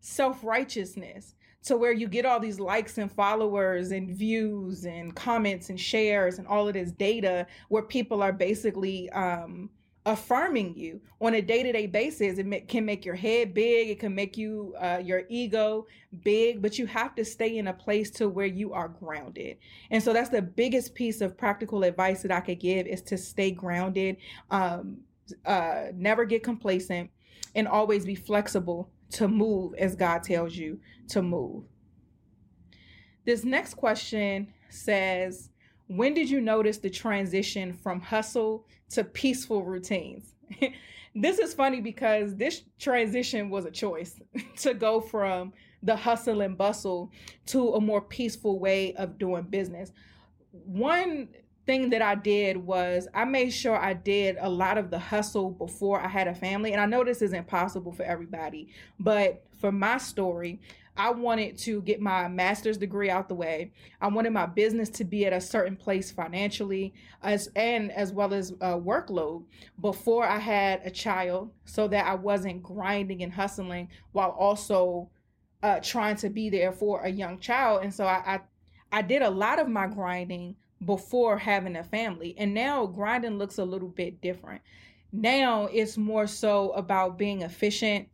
self 0.00 0.44
righteousness 0.44 1.34
to 1.66 1.76
where 1.76 1.92
you 1.92 2.08
get 2.08 2.24
all 2.24 2.40
these 2.40 2.60
likes 2.60 2.98
and 2.98 3.10
followers 3.10 3.90
and 3.90 4.16
views 4.16 4.84
and 4.84 5.14
comments 5.14 5.68
and 5.68 5.78
shares 5.78 6.38
and 6.38 6.46
all 6.46 6.66
of 6.66 6.74
this 6.74 6.92
data 6.92 7.46
where 7.68 7.82
people 7.82 8.22
are 8.22 8.32
basically 8.32 9.10
um, 9.10 9.68
affirming 10.06 10.76
you 10.76 11.00
on 11.20 11.34
a 11.34 11.42
day-to-day 11.42 11.86
basis. 11.88 12.38
It 12.38 12.68
can 12.68 12.84
make 12.84 13.04
your 13.04 13.16
head 13.16 13.52
big. 13.52 13.90
It 13.90 13.98
can 13.98 14.14
make 14.14 14.36
you 14.36 14.74
uh, 14.80 15.00
your 15.02 15.24
ego 15.28 15.86
big 16.22 16.62
but 16.62 16.78
you 16.78 16.86
have 16.86 17.14
to 17.16 17.24
stay 17.24 17.58
in 17.58 17.68
a 17.68 17.72
place 17.72 18.10
to 18.10 18.28
where 18.28 18.46
you 18.46 18.72
are 18.72 18.88
grounded. 18.88 19.58
And 19.90 20.02
so 20.02 20.12
that's 20.12 20.30
the 20.30 20.42
biggest 20.42 20.94
piece 20.94 21.20
of 21.20 21.36
practical 21.36 21.82
advice 21.84 22.22
that 22.22 22.30
i 22.30 22.40
could 22.40 22.60
give 22.60 22.86
is 22.86 23.02
to 23.02 23.18
stay 23.18 23.50
grounded 23.50 24.16
um, 24.50 24.98
uh, 25.44 25.86
never 25.94 26.24
get 26.24 26.42
complacent 26.42 27.10
and 27.54 27.66
always 27.66 28.04
be 28.04 28.14
flexible 28.14 28.90
to 29.12 29.28
move 29.28 29.74
as 29.74 29.94
God 29.94 30.22
tells 30.22 30.56
you 30.56 30.80
to 31.08 31.22
move. 31.22 31.64
This 33.24 33.44
next 33.44 33.74
question 33.74 34.52
says, 34.68 35.50
When 35.88 36.14
did 36.14 36.30
you 36.30 36.40
notice 36.40 36.78
the 36.78 36.90
transition 36.90 37.72
from 37.72 38.00
hustle 38.00 38.66
to 38.90 39.04
peaceful 39.04 39.64
routines? 39.64 40.34
this 41.14 41.38
is 41.38 41.54
funny 41.54 41.80
because 41.80 42.36
this 42.36 42.62
transition 42.78 43.50
was 43.50 43.64
a 43.64 43.70
choice 43.70 44.20
to 44.58 44.74
go 44.74 45.00
from 45.00 45.52
the 45.82 45.96
hustle 45.96 46.40
and 46.40 46.56
bustle 46.56 47.10
to 47.46 47.74
a 47.74 47.80
more 47.80 48.00
peaceful 48.00 48.58
way 48.58 48.94
of 48.94 49.18
doing 49.18 49.44
business. 49.44 49.92
One 50.50 51.28
thing 51.66 51.90
that 51.90 52.02
I 52.02 52.14
did 52.14 52.56
was 52.56 53.08
I 53.12 53.24
made 53.24 53.50
sure 53.50 53.76
I 53.76 53.92
did 53.92 54.36
a 54.40 54.48
lot 54.48 54.78
of 54.78 54.90
the 54.90 54.98
hustle 54.98 55.50
before 55.50 56.00
I 56.00 56.08
had 56.08 56.28
a 56.28 56.34
family. 56.34 56.72
And 56.72 56.80
I 56.80 56.86
know 56.86 57.04
this 57.04 57.22
isn't 57.22 57.48
possible 57.48 57.92
for 57.92 58.04
everybody, 58.04 58.68
but 59.00 59.44
for 59.58 59.72
my 59.72 59.98
story, 59.98 60.60
I 60.98 61.10
wanted 61.10 61.58
to 61.58 61.82
get 61.82 62.00
my 62.00 62.26
master's 62.28 62.78
degree 62.78 63.10
out 63.10 63.28
the 63.28 63.34
way. 63.34 63.72
I 64.00 64.08
wanted 64.08 64.32
my 64.32 64.46
business 64.46 64.88
to 64.90 65.04
be 65.04 65.26
at 65.26 65.32
a 65.32 65.40
certain 65.40 65.76
place 65.76 66.10
financially 66.10 66.94
as 67.22 67.50
and 67.54 67.92
as 67.92 68.12
well 68.12 68.32
as 68.32 68.52
uh, 68.62 68.76
workload 68.76 69.44
before 69.80 70.24
I 70.24 70.38
had 70.38 70.80
a 70.84 70.90
child 70.90 71.50
so 71.66 71.86
that 71.88 72.06
I 72.06 72.14
wasn't 72.14 72.62
grinding 72.62 73.22
and 73.22 73.32
hustling 73.32 73.88
while 74.12 74.30
also 74.30 75.10
uh, 75.62 75.80
trying 75.80 76.16
to 76.16 76.30
be 76.30 76.48
there 76.48 76.72
for 76.72 77.02
a 77.02 77.10
young 77.10 77.40
child. 77.40 77.82
And 77.82 77.92
so 77.92 78.06
I, 78.06 78.22
I 78.36 78.40
I 78.92 79.02
did 79.02 79.20
a 79.20 79.30
lot 79.30 79.58
of 79.58 79.68
my 79.68 79.88
grinding 79.88 80.54
before 80.84 81.38
having 81.38 81.76
a 81.76 81.84
family. 81.84 82.34
And 82.38 82.54
now 82.54 82.86
grinding 82.86 83.38
looks 83.38 83.58
a 83.58 83.64
little 83.64 83.88
bit 83.88 84.20
different. 84.20 84.62
Now 85.12 85.66
it's 85.66 85.96
more 85.96 86.26
so 86.26 86.72
about 86.72 87.18
being 87.18 87.42
efficient, 87.42 88.08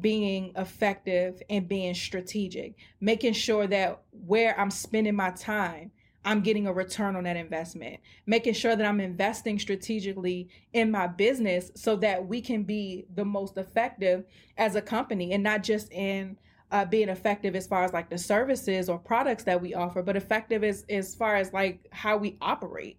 being 0.00 0.52
effective, 0.56 1.42
and 1.48 1.68
being 1.68 1.94
strategic, 1.94 2.74
making 3.00 3.34
sure 3.34 3.66
that 3.68 4.02
where 4.26 4.58
I'm 4.58 4.70
spending 4.70 5.16
my 5.16 5.30
time, 5.30 5.92
I'm 6.24 6.42
getting 6.42 6.66
a 6.66 6.72
return 6.72 7.16
on 7.16 7.24
that 7.24 7.36
investment, 7.36 8.00
making 8.26 8.54
sure 8.54 8.76
that 8.76 8.86
I'm 8.86 9.00
investing 9.00 9.58
strategically 9.58 10.48
in 10.72 10.90
my 10.90 11.06
business 11.06 11.70
so 11.74 11.96
that 11.96 12.26
we 12.26 12.42
can 12.42 12.62
be 12.62 13.06
the 13.14 13.24
most 13.24 13.56
effective 13.56 14.24
as 14.58 14.76
a 14.76 14.82
company 14.82 15.32
and 15.32 15.42
not 15.42 15.62
just 15.62 15.90
in 15.92 16.36
uh, 16.72 16.84
being 16.84 17.08
effective 17.08 17.56
as 17.56 17.66
far 17.66 17.84
as 17.84 17.92
like 17.92 18.08
the 18.10 18.18
services 18.18 18.88
or 18.88 18.98
products 18.98 19.44
that 19.44 19.60
we 19.60 19.74
offer, 19.74 20.02
but 20.02 20.16
effective 20.16 20.62
as 20.62 20.84
as 20.88 21.14
far 21.14 21.36
as 21.36 21.52
like 21.52 21.86
how 21.92 22.16
we 22.16 22.36
operate. 22.40 22.98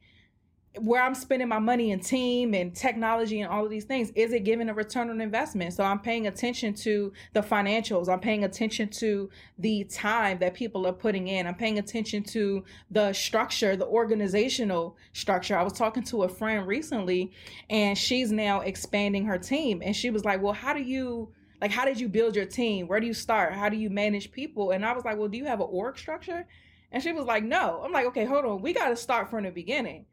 Where 0.80 1.02
I'm 1.04 1.16
spending 1.16 1.50
my 1.50 1.60
money 1.60 1.92
in 1.92 2.00
team 2.00 2.54
and 2.54 2.74
technology 2.74 3.42
and 3.42 3.52
all 3.52 3.66
of 3.66 3.70
these 3.70 3.84
things, 3.84 4.10
is 4.16 4.32
it 4.32 4.46
giving 4.46 4.70
a 4.70 4.74
return 4.74 5.10
on 5.10 5.20
investment? 5.20 5.74
So 5.74 5.84
I'm 5.84 6.00
paying 6.00 6.28
attention 6.28 6.74
to 6.76 7.12
the 7.34 7.42
financials. 7.42 8.08
I'm 8.08 8.22
paying 8.22 8.46
attention 8.46 8.88
to 8.88 9.30
the 9.58 9.84
time 9.84 10.40
that 10.40 10.54
people 10.54 10.88
are 10.88 10.94
putting 10.94 11.28
in. 11.28 11.46
I'm 11.46 11.56
paying 11.56 11.78
attention 11.78 12.24
to 12.24 12.64
the 12.90 13.12
structure, 13.12 13.76
the 13.76 13.86
organizational 13.86 14.96
structure. 15.12 15.58
I 15.58 15.64
was 15.64 15.74
talking 15.74 16.04
to 16.04 16.24
a 16.24 16.30
friend 16.30 16.66
recently 16.66 17.34
and 17.70 17.98
she's 17.98 18.32
now 18.32 18.62
expanding 18.62 19.26
her 19.26 19.38
team. 19.38 19.82
And 19.84 19.94
she 19.94 20.10
was 20.10 20.24
like, 20.24 20.42
Well, 20.42 20.54
how 20.54 20.74
do 20.74 20.82
you 20.82 21.34
like 21.62 21.72
how 21.72 21.86
did 21.86 22.00
you 22.00 22.10
build 22.10 22.36
your 22.36 22.46
team? 22.46 22.88
Where 22.88 23.00
do 23.00 23.08
you 23.08 23.14
start? 23.14 23.54
How 23.54 23.70
do 23.70 23.78
you 23.78 23.90
manage 23.90 24.32
people? 24.32 24.72
And 24.72 24.86
i 24.86 24.92
was 24.92 25.06
like 25.06 25.18
well 25.18 25.30
do 25.30 25.38
you 25.38 25.46
have 25.46 25.62
an 25.62 25.68
org 25.70 25.98
structure? 25.98 26.46
And 26.92 27.02
she 27.02 27.14
was 27.14 27.26
like 27.26 27.44
no. 27.44 27.82
I'm 27.86 27.92
like 27.92 28.08
okay 28.08 28.26
hold 28.26 28.46
on. 28.46 28.62
We 28.62 28.74
got 28.74 28.90
to 28.90 28.96
start 28.96 29.30
from 29.30 29.44
the 29.44 29.52
beginning. 29.52 30.06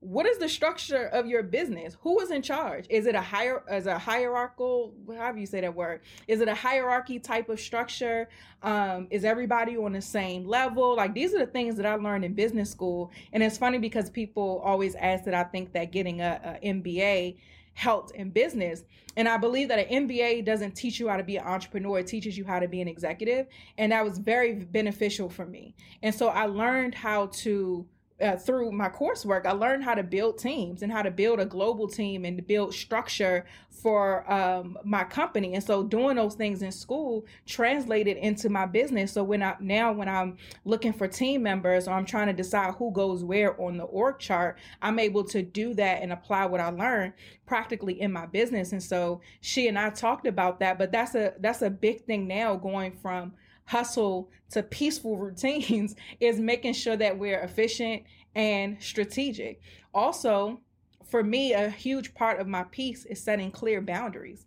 What 0.00 0.26
is 0.26 0.36
the 0.36 0.50
structure 0.50 1.06
of 1.06 1.26
your 1.26 1.42
business? 1.42 1.96
Who 2.02 2.20
is 2.20 2.30
in 2.30 2.42
charge? 2.42 2.84
Is 2.90 3.06
it 3.06 3.14
a 3.14 3.22
higher 3.22 3.62
as 3.68 3.86
a 3.86 3.98
hierarchical 3.98 4.94
however 5.08 5.38
you 5.38 5.46
say 5.46 5.60
that 5.60 5.74
word 5.74 6.00
is 6.26 6.40
it 6.40 6.48
a 6.48 6.54
hierarchy 6.54 7.18
type 7.18 7.50
of 7.50 7.60
structure? 7.60 8.28
Um, 8.62 9.06
is 9.10 9.24
everybody 9.24 9.76
on 9.76 9.92
the 9.92 10.02
same 10.02 10.46
level? 10.46 10.96
Like 10.96 11.14
these 11.14 11.34
are 11.34 11.38
the 11.38 11.46
things 11.46 11.76
that 11.76 11.84
i 11.84 11.94
learned 11.94 12.24
in 12.24 12.32
business 12.32 12.70
school. 12.70 13.12
And 13.34 13.42
it's 13.42 13.58
funny 13.58 13.78
because 13.78 14.08
people 14.08 14.62
always 14.64 14.94
ask 14.94 15.24
that 15.24 15.34
i 15.34 15.44
think 15.44 15.72
that 15.74 15.92
getting 15.92 16.22
a, 16.22 16.58
a 16.62 16.66
mba 16.66 17.36
helped 17.74 18.12
in 18.12 18.30
business. 18.30 18.82
And 19.16 19.28
I 19.28 19.36
believe 19.36 19.68
that 19.68 19.78
an 19.78 20.08
MBA 20.08 20.44
doesn't 20.44 20.72
teach 20.72 20.98
you 20.98 21.08
how 21.08 21.16
to 21.16 21.22
be 21.22 21.36
an 21.36 21.44
entrepreneur, 21.44 21.98
it 21.98 22.06
teaches 22.06 22.36
you 22.36 22.44
how 22.44 22.58
to 22.58 22.68
be 22.68 22.80
an 22.80 22.88
executive. 22.88 23.46
And 23.78 23.92
that 23.92 24.04
was 24.04 24.18
very 24.18 24.54
beneficial 24.54 25.28
for 25.28 25.46
me. 25.46 25.74
And 26.02 26.14
so 26.14 26.28
I 26.28 26.46
learned 26.46 26.94
how 26.94 27.26
to 27.26 27.86
uh, 28.20 28.36
through 28.36 28.70
my 28.70 28.88
coursework, 28.88 29.44
I 29.44 29.52
learned 29.52 29.82
how 29.82 29.94
to 29.94 30.04
build 30.04 30.38
teams 30.38 30.82
and 30.82 30.92
how 30.92 31.02
to 31.02 31.10
build 31.10 31.40
a 31.40 31.44
global 31.44 31.88
team 31.88 32.24
and 32.24 32.46
build 32.46 32.72
structure 32.72 33.44
for 33.70 34.30
um, 34.32 34.78
my 34.84 35.02
company. 35.02 35.54
And 35.54 35.64
so 35.64 35.82
doing 35.82 36.16
those 36.16 36.34
things 36.34 36.62
in 36.62 36.70
school 36.70 37.26
translated 37.44 38.16
into 38.16 38.48
my 38.48 38.66
business. 38.66 39.12
So 39.12 39.24
when 39.24 39.42
I 39.42 39.56
now 39.58 39.92
when 39.92 40.08
I'm 40.08 40.36
looking 40.64 40.92
for 40.92 41.08
team 41.08 41.42
members 41.42 41.88
or 41.88 41.94
I'm 41.94 42.06
trying 42.06 42.28
to 42.28 42.32
decide 42.32 42.74
who 42.74 42.92
goes 42.92 43.24
where 43.24 43.60
on 43.60 43.76
the 43.78 43.84
org 43.84 44.20
chart, 44.20 44.58
I'm 44.80 45.00
able 45.00 45.24
to 45.24 45.42
do 45.42 45.74
that 45.74 46.02
and 46.02 46.12
apply 46.12 46.46
what 46.46 46.60
I 46.60 46.68
learned 46.68 47.14
practically 47.46 48.00
in 48.00 48.12
my 48.12 48.26
business. 48.26 48.70
And 48.70 48.82
so 48.82 49.20
she 49.40 49.66
and 49.66 49.78
I 49.78 49.90
talked 49.90 50.26
about 50.26 50.60
that, 50.60 50.78
but 50.78 50.92
that's 50.92 51.16
a 51.16 51.34
that's 51.40 51.62
a 51.62 51.70
big 51.70 52.04
thing 52.04 52.28
now 52.28 52.54
going 52.54 52.92
from 52.92 53.32
hustle 53.64 54.30
to 54.50 54.62
peaceful 54.62 55.16
routines 55.16 55.94
is 56.20 56.38
making 56.38 56.74
sure 56.74 56.96
that 56.96 57.18
we're 57.18 57.40
efficient 57.40 58.02
and 58.34 58.76
strategic. 58.82 59.60
Also, 59.92 60.60
for 61.04 61.22
me, 61.22 61.52
a 61.52 61.68
huge 61.68 62.14
part 62.14 62.40
of 62.40 62.46
my 62.46 62.64
peace 62.64 63.04
is 63.04 63.22
setting 63.22 63.50
clear 63.50 63.80
boundaries. 63.80 64.46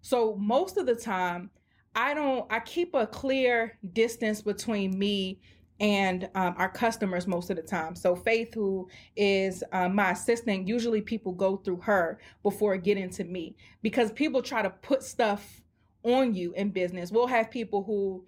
So, 0.00 0.36
most 0.36 0.76
of 0.76 0.86
the 0.86 0.94
time, 0.94 1.50
I 1.94 2.14
don't, 2.14 2.50
I 2.50 2.60
keep 2.60 2.94
a 2.94 3.06
clear 3.06 3.78
distance 3.92 4.40
between 4.40 4.98
me 4.98 5.40
and 5.80 6.28
um, 6.34 6.54
our 6.56 6.68
customers 6.68 7.26
most 7.26 7.50
of 7.50 7.56
the 7.56 7.62
time. 7.62 7.94
So 7.94 8.16
Faith, 8.16 8.54
who 8.54 8.88
is 9.16 9.62
uh, 9.72 9.88
my 9.88 10.10
assistant, 10.10 10.66
usually 10.66 11.00
people 11.00 11.32
go 11.32 11.56
through 11.56 11.80
her 11.80 12.18
before 12.42 12.76
getting 12.76 13.10
to 13.10 13.24
me 13.24 13.56
because 13.82 14.10
people 14.12 14.42
try 14.42 14.62
to 14.62 14.70
put 14.70 15.02
stuff 15.02 15.62
on 16.02 16.34
you 16.34 16.52
in 16.54 16.70
business. 16.70 17.12
We'll 17.12 17.26
have 17.26 17.50
people 17.50 17.82
who 17.84 18.24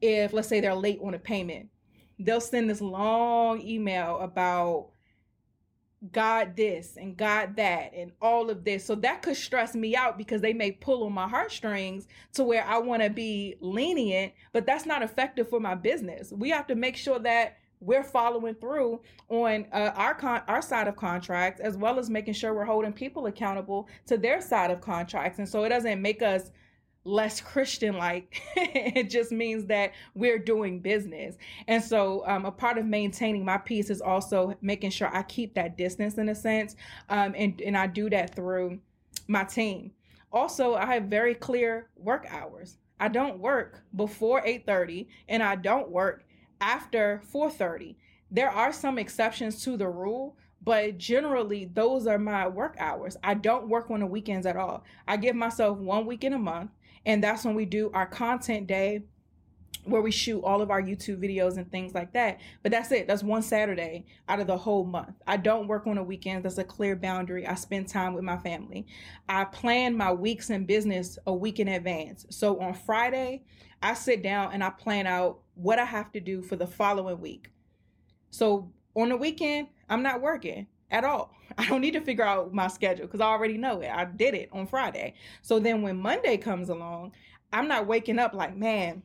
if 0.00 0.32
let's 0.32 0.48
say 0.48 0.60
they're 0.60 0.74
late 0.74 1.00
on 1.02 1.14
a 1.14 1.18
payment, 1.18 1.68
they'll 2.18 2.40
send 2.40 2.70
this 2.70 2.80
long 2.80 3.60
email 3.60 4.18
about 4.20 4.90
God 6.12 6.56
this 6.56 6.96
and 6.96 7.16
God 7.16 7.56
that 7.56 7.92
and 7.94 8.12
all 8.20 8.50
of 8.50 8.64
this. 8.64 8.84
So 8.84 8.94
that 8.96 9.22
could 9.22 9.36
stress 9.36 9.74
me 9.74 9.96
out 9.96 10.18
because 10.18 10.40
they 10.40 10.52
may 10.52 10.72
pull 10.72 11.04
on 11.04 11.12
my 11.12 11.28
heartstrings 11.28 12.06
to 12.34 12.44
where 12.44 12.64
I 12.64 12.78
want 12.78 13.02
to 13.02 13.10
be 13.10 13.56
lenient, 13.60 14.32
but 14.52 14.66
that's 14.66 14.86
not 14.86 15.02
effective 15.02 15.48
for 15.48 15.60
my 15.60 15.74
business. 15.74 16.32
We 16.32 16.50
have 16.50 16.66
to 16.68 16.74
make 16.74 16.96
sure 16.96 17.18
that 17.20 17.56
we're 17.80 18.04
following 18.04 18.54
through 18.54 19.00
on 19.28 19.66
uh, 19.72 19.92
our 19.94 20.14
con- 20.14 20.42
our 20.48 20.62
side 20.62 20.88
of 20.88 20.96
contracts 20.96 21.60
as 21.60 21.76
well 21.76 21.98
as 21.98 22.08
making 22.08 22.34
sure 22.34 22.54
we're 22.54 22.64
holding 22.64 22.92
people 22.92 23.26
accountable 23.26 23.88
to 24.06 24.16
their 24.16 24.40
side 24.40 24.70
of 24.70 24.80
contracts. 24.80 25.38
And 25.38 25.48
so 25.48 25.64
it 25.64 25.68
doesn't 25.68 26.00
make 26.00 26.22
us 26.22 26.50
less 27.06 27.40
Christian 27.40 27.96
like. 27.96 28.42
it 28.56 29.08
just 29.10 29.32
means 29.32 29.64
that 29.66 29.92
we're 30.14 30.38
doing 30.38 30.80
business. 30.80 31.36
And 31.68 31.82
so, 31.82 32.24
um, 32.26 32.44
a 32.44 32.52
part 32.52 32.78
of 32.78 32.86
maintaining 32.86 33.44
my 33.44 33.58
peace 33.58 33.90
is 33.90 34.00
also 34.00 34.54
making 34.60 34.90
sure 34.90 35.14
I 35.14 35.22
keep 35.22 35.54
that 35.54 35.76
distance 35.76 36.18
in 36.18 36.28
a 36.28 36.34
sense. 36.34 36.76
Um, 37.08 37.34
and, 37.36 37.60
and 37.60 37.76
I 37.76 37.86
do 37.86 38.10
that 38.10 38.34
through 38.34 38.80
my 39.28 39.44
team. 39.44 39.92
Also, 40.32 40.74
I 40.74 40.94
have 40.94 41.04
very 41.04 41.34
clear 41.34 41.88
work 41.96 42.26
hours. 42.28 42.78
I 42.98 43.08
don't 43.08 43.38
work 43.38 43.82
before 43.94 44.42
8:30 44.44 45.06
and 45.28 45.42
I 45.42 45.56
don't 45.56 45.90
work 45.90 46.24
after 46.60 47.20
4:30. 47.30 47.96
There 48.30 48.50
are 48.50 48.72
some 48.72 48.98
exceptions 48.98 49.62
to 49.64 49.76
the 49.76 49.88
rule, 49.88 50.36
but 50.62 50.98
generally 50.98 51.66
those 51.66 52.06
are 52.06 52.18
my 52.18 52.48
work 52.48 52.74
hours. 52.78 53.16
I 53.22 53.34
don't 53.34 53.68
work 53.68 53.90
on 53.90 54.00
the 54.00 54.06
weekends 54.06 54.46
at 54.46 54.56
all. 54.56 54.82
I 55.06 55.16
give 55.16 55.36
myself 55.36 55.78
one 55.78 56.06
week 56.06 56.24
in 56.24 56.32
a 56.32 56.38
month 56.38 56.70
and 57.06 57.24
that's 57.24 57.44
when 57.44 57.54
we 57.54 57.64
do 57.64 57.90
our 57.94 58.06
content 58.06 58.66
day 58.66 59.04
where 59.84 60.02
we 60.02 60.10
shoot 60.10 60.40
all 60.40 60.60
of 60.60 60.70
our 60.70 60.82
YouTube 60.82 61.18
videos 61.18 61.56
and 61.58 61.70
things 61.70 61.94
like 61.94 62.12
that. 62.12 62.40
But 62.64 62.72
that's 62.72 62.90
it. 62.90 63.06
That's 63.06 63.22
one 63.22 63.42
Saturday 63.42 64.04
out 64.28 64.40
of 64.40 64.48
the 64.48 64.56
whole 64.56 64.84
month. 64.84 65.14
I 65.28 65.36
don't 65.36 65.68
work 65.68 65.86
on 65.86 65.94
the 65.94 66.02
weekends. 66.02 66.42
That's 66.42 66.58
a 66.58 66.64
clear 66.64 66.96
boundary. 66.96 67.46
I 67.46 67.54
spend 67.54 67.88
time 67.88 68.12
with 68.12 68.24
my 68.24 68.36
family. 68.36 68.86
I 69.28 69.44
plan 69.44 69.96
my 69.96 70.12
weeks 70.12 70.50
in 70.50 70.66
business 70.66 71.18
a 71.26 71.32
week 71.32 71.60
in 71.60 71.68
advance. 71.68 72.26
So 72.30 72.58
on 72.60 72.74
Friday, 72.74 73.44
I 73.80 73.94
sit 73.94 74.24
down 74.24 74.52
and 74.52 74.64
I 74.64 74.70
plan 74.70 75.06
out 75.06 75.38
what 75.54 75.78
I 75.78 75.84
have 75.84 76.10
to 76.12 76.20
do 76.20 76.42
for 76.42 76.56
the 76.56 76.66
following 76.66 77.20
week. 77.20 77.50
So 78.30 78.72
on 78.96 79.10
the 79.10 79.16
weekend, 79.16 79.68
I'm 79.88 80.02
not 80.02 80.20
working 80.20 80.66
at 80.90 81.04
all. 81.04 81.32
I 81.58 81.66
don't 81.66 81.80
need 81.80 81.92
to 81.92 82.00
figure 82.00 82.24
out 82.24 82.52
my 82.52 82.68
schedule 82.68 83.06
because 83.06 83.20
I 83.20 83.26
already 83.26 83.56
know 83.56 83.80
it. 83.80 83.90
I 83.90 84.04
did 84.04 84.34
it 84.34 84.48
on 84.52 84.66
Friday. 84.66 85.14
So 85.42 85.58
then 85.58 85.82
when 85.82 85.96
Monday 85.96 86.36
comes 86.36 86.68
along, 86.68 87.12
I'm 87.52 87.68
not 87.68 87.86
waking 87.86 88.18
up 88.18 88.34
like, 88.34 88.56
man, 88.56 89.02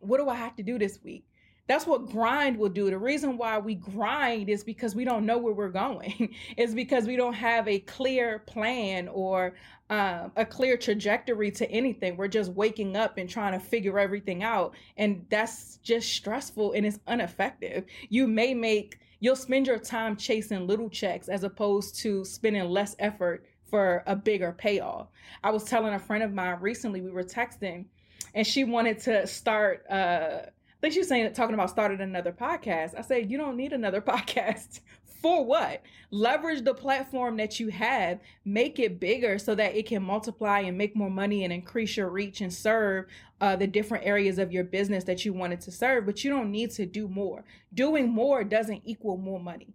what 0.00 0.18
do 0.18 0.28
I 0.28 0.34
have 0.36 0.56
to 0.56 0.62
do 0.62 0.78
this 0.78 1.00
week? 1.02 1.24
That's 1.66 1.86
what 1.86 2.06
grind 2.06 2.56
will 2.56 2.70
do. 2.70 2.88
The 2.88 2.96
reason 2.96 3.36
why 3.36 3.58
we 3.58 3.74
grind 3.74 4.48
is 4.48 4.64
because 4.64 4.94
we 4.94 5.04
don't 5.04 5.26
know 5.26 5.36
where 5.36 5.52
we're 5.52 5.68
going. 5.68 6.34
it's 6.56 6.72
because 6.72 7.04
we 7.04 7.14
don't 7.14 7.34
have 7.34 7.68
a 7.68 7.80
clear 7.80 8.38
plan 8.40 9.06
or 9.08 9.54
um, 9.90 10.32
a 10.36 10.46
clear 10.46 10.78
trajectory 10.78 11.50
to 11.50 11.70
anything. 11.70 12.16
We're 12.16 12.28
just 12.28 12.52
waking 12.52 12.96
up 12.96 13.18
and 13.18 13.28
trying 13.28 13.52
to 13.52 13.60
figure 13.60 13.98
everything 13.98 14.42
out. 14.42 14.74
And 14.96 15.26
that's 15.28 15.76
just 15.82 16.10
stressful 16.10 16.72
and 16.72 16.86
it's 16.86 17.00
ineffective. 17.06 17.84
You 18.08 18.26
may 18.26 18.54
make 18.54 18.98
you'll 19.20 19.36
spend 19.36 19.66
your 19.66 19.78
time 19.78 20.16
chasing 20.16 20.66
little 20.66 20.88
checks 20.88 21.28
as 21.28 21.44
opposed 21.44 21.96
to 22.00 22.24
spending 22.24 22.64
less 22.64 22.94
effort 22.98 23.44
for 23.68 24.02
a 24.06 24.16
bigger 24.16 24.52
payoff. 24.52 25.08
I 25.44 25.50
was 25.50 25.64
telling 25.64 25.94
a 25.94 25.98
friend 25.98 26.22
of 26.22 26.32
mine 26.32 26.58
recently, 26.60 27.00
we 27.00 27.10
were 27.10 27.24
texting, 27.24 27.86
and 28.34 28.46
she 28.46 28.64
wanted 28.64 28.98
to 29.00 29.26
start. 29.26 29.84
Uh, 29.90 30.40
I 30.44 30.80
think 30.80 30.92
she 30.92 31.00
was 31.00 31.08
saying 31.08 31.32
talking 31.32 31.54
about 31.54 31.70
starting 31.70 32.00
another 32.00 32.32
podcast. 32.32 32.96
I 32.96 33.02
said, 33.02 33.30
you 33.30 33.36
don't 33.36 33.56
need 33.56 33.72
another 33.72 34.00
podcast 34.02 34.80
for 35.20 35.44
what? 35.44 35.82
Leverage 36.10 36.64
the 36.64 36.74
platform 36.74 37.36
that 37.36 37.58
you 37.58 37.68
have, 37.68 38.20
make 38.44 38.78
it 38.78 39.00
bigger 39.00 39.38
so 39.38 39.54
that 39.54 39.74
it 39.74 39.86
can 39.86 40.02
multiply 40.02 40.60
and 40.60 40.78
make 40.78 40.96
more 40.96 41.10
money 41.10 41.44
and 41.44 41.52
increase 41.52 41.96
your 41.96 42.08
reach 42.08 42.40
and 42.40 42.52
serve 42.52 43.06
uh, 43.40 43.56
the 43.56 43.66
different 43.66 44.06
areas 44.06 44.38
of 44.38 44.52
your 44.52 44.64
business 44.64 45.04
that 45.04 45.24
you 45.24 45.32
wanted 45.32 45.60
to 45.62 45.70
serve. 45.70 46.06
But 46.06 46.24
you 46.24 46.30
don't 46.30 46.50
need 46.50 46.70
to 46.72 46.86
do 46.86 47.08
more. 47.08 47.44
Doing 47.74 48.08
more 48.08 48.44
doesn't 48.44 48.82
equal 48.84 49.16
more 49.16 49.40
money. 49.40 49.74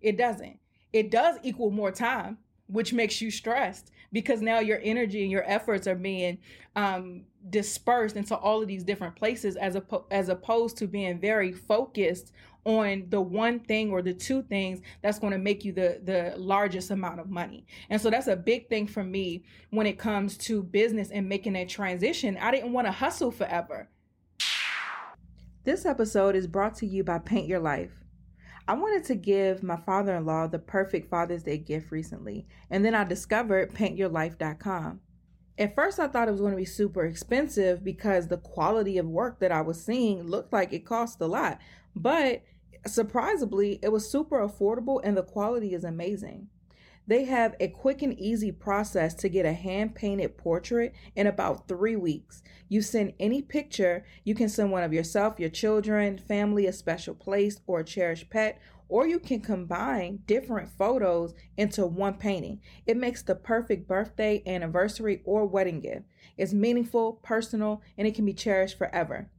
It 0.00 0.16
doesn't. 0.16 0.58
It 0.92 1.10
does 1.10 1.36
equal 1.42 1.70
more 1.70 1.92
time, 1.92 2.38
which 2.66 2.92
makes 2.92 3.20
you 3.20 3.30
stressed 3.30 3.90
because 4.12 4.40
now 4.40 4.58
your 4.58 4.80
energy 4.82 5.22
and 5.22 5.30
your 5.30 5.48
efforts 5.48 5.86
are 5.86 5.94
being 5.94 6.38
um, 6.76 7.22
dispersed 7.48 8.16
into 8.16 8.36
all 8.36 8.60
of 8.60 8.68
these 8.68 8.84
different 8.84 9.14
places 9.16 9.56
as, 9.56 9.76
op- 9.76 10.06
as 10.10 10.28
opposed 10.28 10.76
to 10.78 10.86
being 10.86 11.20
very 11.20 11.52
focused 11.52 12.32
on 12.64 13.06
the 13.08 13.20
one 13.20 13.60
thing 13.60 13.90
or 13.90 14.02
the 14.02 14.14
two 14.14 14.42
things 14.42 14.80
that's 15.02 15.18
going 15.18 15.32
to 15.32 15.38
make 15.38 15.64
you 15.64 15.72
the 15.72 16.00
the 16.04 16.34
largest 16.36 16.90
amount 16.90 17.20
of 17.20 17.30
money. 17.30 17.66
And 17.88 18.00
so 18.00 18.10
that's 18.10 18.26
a 18.26 18.36
big 18.36 18.68
thing 18.68 18.86
for 18.86 19.04
me 19.04 19.44
when 19.70 19.86
it 19.86 19.98
comes 19.98 20.36
to 20.38 20.62
business 20.62 21.10
and 21.10 21.28
making 21.28 21.54
that 21.54 21.68
transition. 21.68 22.36
I 22.36 22.50
didn't 22.50 22.72
want 22.72 22.86
to 22.86 22.92
hustle 22.92 23.30
forever. 23.30 23.88
This 25.64 25.84
episode 25.84 26.36
is 26.36 26.46
brought 26.46 26.74
to 26.76 26.86
you 26.86 27.04
by 27.04 27.18
Paint 27.18 27.46
Your 27.46 27.60
Life. 27.60 27.92
I 28.66 28.74
wanted 28.74 29.04
to 29.06 29.14
give 29.14 29.62
my 29.62 29.76
father 29.76 30.16
in 30.16 30.24
law 30.24 30.46
the 30.46 30.58
perfect 30.58 31.10
Father's 31.10 31.42
Day 31.42 31.58
gift 31.58 31.90
recently, 31.90 32.46
and 32.70 32.84
then 32.84 32.94
I 32.94 33.04
discovered 33.04 33.74
paintyourlife.com. 33.74 35.00
At 35.58 35.74
first, 35.74 35.98
I 35.98 36.08
thought 36.08 36.28
it 36.28 36.32
was 36.32 36.40
going 36.40 36.52
to 36.52 36.56
be 36.56 36.64
super 36.64 37.04
expensive 37.04 37.84
because 37.84 38.28
the 38.28 38.38
quality 38.38 38.96
of 38.98 39.06
work 39.06 39.40
that 39.40 39.52
I 39.52 39.60
was 39.60 39.84
seeing 39.84 40.22
looked 40.22 40.52
like 40.52 40.72
it 40.72 40.86
cost 40.86 41.20
a 41.20 41.26
lot. 41.26 41.58
But 41.94 42.42
surprisingly, 42.86 43.78
it 43.82 43.92
was 43.92 44.10
super 44.10 44.38
affordable 44.38 45.00
and 45.04 45.16
the 45.16 45.22
quality 45.22 45.74
is 45.74 45.84
amazing. 45.84 46.48
They 47.06 47.24
have 47.24 47.56
a 47.58 47.68
quick 47.68 48.02
and 48.02 48.16
easy 48.18 48.52
process 48.52 49.14
to 49.14 49.28
get 49.28 49.44
a 49.44 49.52
hand 49.52 49.96
painted 49.96 50.36
portrait 50.38 50.94
in 51.16 51.26
about 51.26 51.66
three 51.66 51.96
weeks. 51.96 52.42
You 52.68 52.82
send 52.82 53.14
any 53.18 53.42
picture, 53.42 54.04
you 54.22 54.34
can 54.34 54.48
send 54.48 54.70
one 54.70 54.84
of 54.84 54.92
yourself, 54.92 55.40
your 55.40 55.50
children, 55.50 56.18
family, 56.18 56.66
a 56.66 56.72
special 56.72 57.14
place, 57.14 57.60
or 57.66 57.80
a 57.80 57.84
cherished 57.84 58.30
pet, 58.30 58.60
or 58.90 59.06
you 59.06 59.20
can 59.20 59.40
combine 59.40 60.18
different 60.26 60.68
photos 60.68 61.32
into 61.56 61.86
one 61.86 62.14
painting. 62.14 62.60
It 62.86 62.96
makes 62.96 63.22
the 63.22 63.36
perfect 63.36 63.86
birthday, 63.86 64.42
anniversary, 64.46 65.22
or 65.24 65.46
wedding 65.46 65.80
gift. 65.80 66.02
It's 66.36 66.52
meaningful, 66.52 67.14
personal, 67.22 67.82
and 67.96 68.06
it 68.06 68.14
can 68.14 68.26
be 68.26 68.34
cherished 68.34 68.76
forever. 68.76 69.30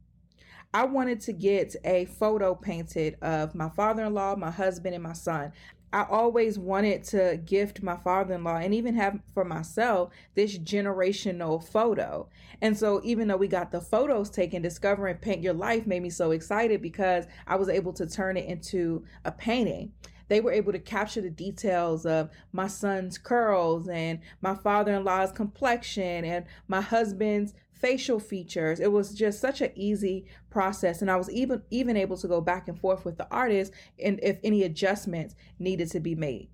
I 0.74 0.86
wanted 0.86 1.20
to 1.22 1.34
get 1.34 1.76
a 1.84 2.06
photo 2.06 2.54
painted 2.54 3.18
of 3.20 3.54
my 3.54 3.68
father 3.68 4.06
in 4.06 4.14
law, 4.14 4.34
my 4.36 4.50
husband, 4.50 4.94
and 4.94 5.04
my 5.04 5.12
son. 5.12 5.52
I 5.92 6.06
always 6.08 6.58
wanted 6.58 7.04
to 7.04 7.38
gift 7.44 7.82
my 7.82 7.96
father 7.96 8.34
in 8.34 8.44
law 8.44 8.56
and 8.56 8.72
even 8.72 8.94
have 8.94 9.20
for 9.34 9.44
myself 9.44 10.10
this 10.34 10.56
generational 10.58 11.62
photo. 11.62 12.28
And 12.62 12.76
so, 12.78 13.00
even 13.04 13.28
though 13.28 13.36
we 13.36 13.48
got 13.48 13.70
the 13.70 13.80
photos 13.80 14.30
taken, 14.30 14.62
discovering 14.62 15.16
Paint 15.16 15.42
Your 15.42 15.52
Life 15.52 15.86
made 15.86 16.02
me 16.02 16.10
so 16.10 16.30
excited 16.30 16.80
because 16.80 17.26
I 17.46 17.56
was 17.56 17.68
able 17.68 17.92
to 17.94 18.06
turn 18.06 18.36
it 18.36 18.46
into 18.46 19.04
a 19.24 19.32
painting. 19.32 19.92
They 20.28 20.40
were 20.40 20.52
able 20.52 20.72
to 20.72 20.78
capture 20.78 21.20
the 21.20 21.28
details 21.28 22.06
of 22.06 22.30
my 22.52 22.66
son's 22.66 23.18
curls 23.18 23.86
and 23.88 24.20
my 24.40 24.54
father 24.54 24.94
in 24.94 25.04
law's 25.04 25.30
complexion 25.30 26.24
and 26.24 26.46
my 26.68 26.80
husband's 26.80 27.52
facial 27.82 28.20
features. 28.20 28.80
It 28.80 28.92
was 28.92 29.14
just 29.14 29.40
such 29.40 29.60
an 29.60 29.72
easy 29.74 30.26
process. 30.48 31.02
And 31.02 31.10
I 31.10 31.16
was 31.16 31.30
even 31.30 31.62
even 31.70 31.96
able 31.96 32.16
to 32.16 32.28
go 32.28 32.40
back 32.40 32.68
and 32.68 32.80
forth 32.80 33.04
with 33.04 33.18
the 33.18 33.28
artist 33.30 33.72
and 34.02 34.18
if 34.22 34.38
any 34.42 34.62
adjustments 34.62 35.34
needed 35.58 35.90
to 35.90 36.00
be 36.00 36.14
made. 36.14 36.48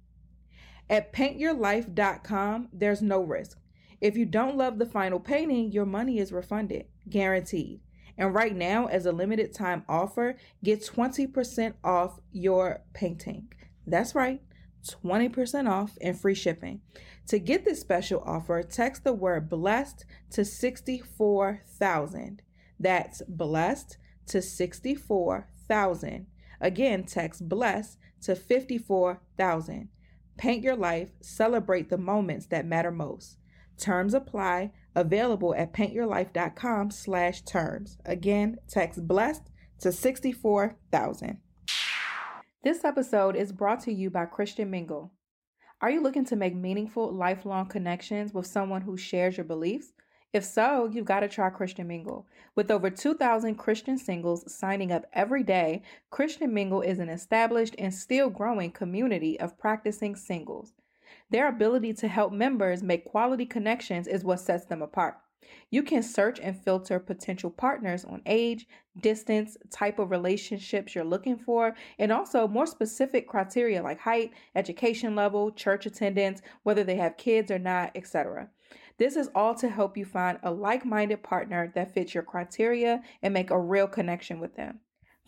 At 0.90 1.12
paintyourlife.com, 1.12 2.68
there's 2.72 3.02
no 3.02 3.20
risk. 3.20 3.58
If 4.00 4.16
you 4.16 4.24
don't 4.24 4.56
love 4.56 4.78
the 4.78 4.86
final 4.86 5.20
painting, 5.20 5.70
your 5.70 5.84
money 5.84 6.18
is 6.18 6.32
refunded, 6.32 6.86
guaranteed. 7.08 7.80
And 8.16 8.34
right 8.34 8.56
now, 8.56 8.86
as 8.86 9.06
a 9.06 9.12
limited 9.12 9.52
time 9.52 9.84
offer, 9.88 10.36
get 10.64 10.84
20% 10.84 11.74
off 11.84 12.18
your 12.32 12.82
painting. 12.92 13.52
That's 13.86 14.14
right, 14.14 14.40
20% 14.84 15.68
off 15.68 15.96
and 16.00 16.18
free 16.18 16.34
shipping. 16.34 16.80
To 17.28 17.38
get 17.38 17.64
this 17.64 17.80
special 17.80 18.22
offer, 18.24 18.62
text 18.62 19.04
the 19.04 19.12
word 19.12 19.48
blessed 19.48 20.04
to 20.30 20.44
64,000. 20.44 22.42
That's 22.80 23.22
blessed 23.28 23.96
to 24.26 24.40
64,000. 24.40 26.26
Again, 26.60 27.04
text 27.04 27.48
blessed 27.48 27.98
to 28.22 28.34
54,000. 28.34 29.88
Paint 30.36 30.62
your 30.64 30.76
life, 30.76 31.08
celebrate 31.20 31.90
the 31.90 31.98
moments 31.98 32.46
that 32.46 32.66
matter 32.66 32.90
most. 32.90 33.38
Terms 33.76 34.14
apply, 34.14 34.72
available 34.94 35.54
at 35.54 35.72
paintyourlife.com 35.72 36.90
slash 36.90 37.42
terms. 37.42 37.98
Again, 38.04 38.58
text 38.68 39.06
blessed 39.06 39.50
to 39.80 39.92
64,000. 39.92 41.38
This 42.64 42.84
episode 42.84 43.36
is 43.36 43.52
brought 43.52 43.78
to 43.84 43.92
you 43.92 44.10
by 44.10 44.24
Christian 44.26 44.68
Mingle. 44.68 45.12
Are 45.80 45.92
you 45.92 46.02
looking 46.02 46.24
to 46.24 46.34
make 46.34 46.56
meaningful, 46.56 47.12
lifelong 47.12 47.68
connections 47.68 48.34
with 48.34 48.48
someone 48.48 48.82
who 48.82 48.96
shares 48.96 49.36
your 49.36 49.44
beliefs? 49.44 49.92
If 50.32 50.44
so, 50.44 50.90
you've 50.92 51.04
got 51.04 51.20
to 51.20 51.28
try 51.28 51.50
Christian 51.50 51.86
Mingle. 51.86 52.26
With 52.56 52.72
over 52.72 52.90
2,000 52.90 53.54
Christian 53.54 53.96
singles 53.96 54.52
signing 54.52 54.90
up 54.90 55.06
every 55.12 55.44
day, 55.44 55.82
Christian 56.10 56.52
Mingle 56.52 56.80
is 56.80 56.98
an 56.98 57.08
established 57.08 57.76
and 57.78 57.94
still 57.94 58.28
growing 58.28 58.72
community 58.72 59.38
of 59.38 59.56
practicing 59.56 60.16
singles. 60.16 60.72
Their 61.30 61.48
ability 61.48 61.92
to 61.94 62.08
help 62.08 62.32
members 62.32 62.82
make 62.82 63.04
quality 63.04 63.46
connections 63.46 64.08
is 64.08 64.24
what 64.24 64.40
sets 64.40 64.64
them 64.64 64.82
apart. 64.82 65.14
You 65.70 65.82
can 65.82 66.02
search 66.02 66.40
and 66.40 66.58
filter 66.58 66.98
potential 66.98 67.50
partners 67.50 68.02
on 68.04 68.22
age, 68.24 68.66
distance, 68.98 69.56
type 69.70 69.98
of 69.98 70.10
relationships 70.10 70.94
you're 70.94 71.04
looking 71.04 71.36
for, 71.36 71.76
and 71.98 72.10
also 72.10 72.48
more 72.48 72.66
specific 72.66 73.28
criteria 73.28 73.82
like 73.82 74.00
height, 74.00 74.32
education 74.54 75.14
level, 75.14 75.52
church 75.52 75.84
attendance, 75.84 76.40
whether 76.62 76.84
they 76.84 76.96
have 76.96 77.18
kids 77.18 77.50
or 77.50 77.58
not, 77.58 77.90
etc. 77.94 78.48
This 78.96 79.14
is 79.14 79.28
all 79.34 79.54
to 79.56 79.68
help 79.68 79.96
you 79.98 80.06
find 80.06 80.38
a 80.42 80.50
like 80.50 80.86
minded 80.86 81.22
partner 81.22 81.70
that 81.74 81.92
fits 81.92 82.14
your 82.14 82.22
criteria 82.22 83.02
and 83.22 83.34
make 83.34 83.50
a 83.50 83.60
real 83.60 83.86
connection 83.86 84.40
with 84.40 84.56
them. 84.56 84.80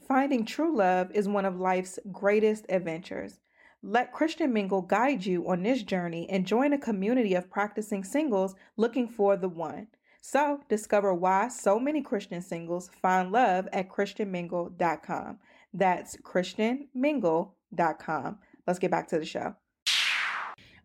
Finding 0.09 0.46
true 0.46 0.75
love 0.75 1.11
is 1.12 1.29
one 1.29 1.44
of 1.44 1.61
life's 1.61 1.99
greatest 2.11 2.64
adventures. 2.70 3.40
Let 3.83 4.12
Christian 4.12 4.53
Mingle 4.53 4.83
guide 4.83 5.25
you 5.25 5.49
on 5.49 5.62
this 5.62 5.83
journey 5.83 6.29
and 6.31 6.46
join 6.46 6.73
a 6.73 6.79
community 6.79 7.35
of 7.35 7.51
practicing 7.51 8.05
singles 8.05 8.55
looking 8.77 9.07
for 9.07 9.37
the 9.37 9.49
one. 9.49 9.88
So, 10.20 10.61
discover 10.68 11.14
why 11.14 11.48
so 11.48 11.78
many 11.78 12.02
Christian 12.02 12.42
singles 12.42 12.90
find 13.00 13.33
love 13.33 13.66
at 13.72 13.88
ChristianMingle.com. 13.88 15.38
That's 15.72 16.18
ChristianMingle.com. 16.18 18.38
Let's 18.66 18.78
get 18.78 18.90
back 18.90 19.09
to 19.09 19.18
the 19.18 19.24
show. 19.24 19.54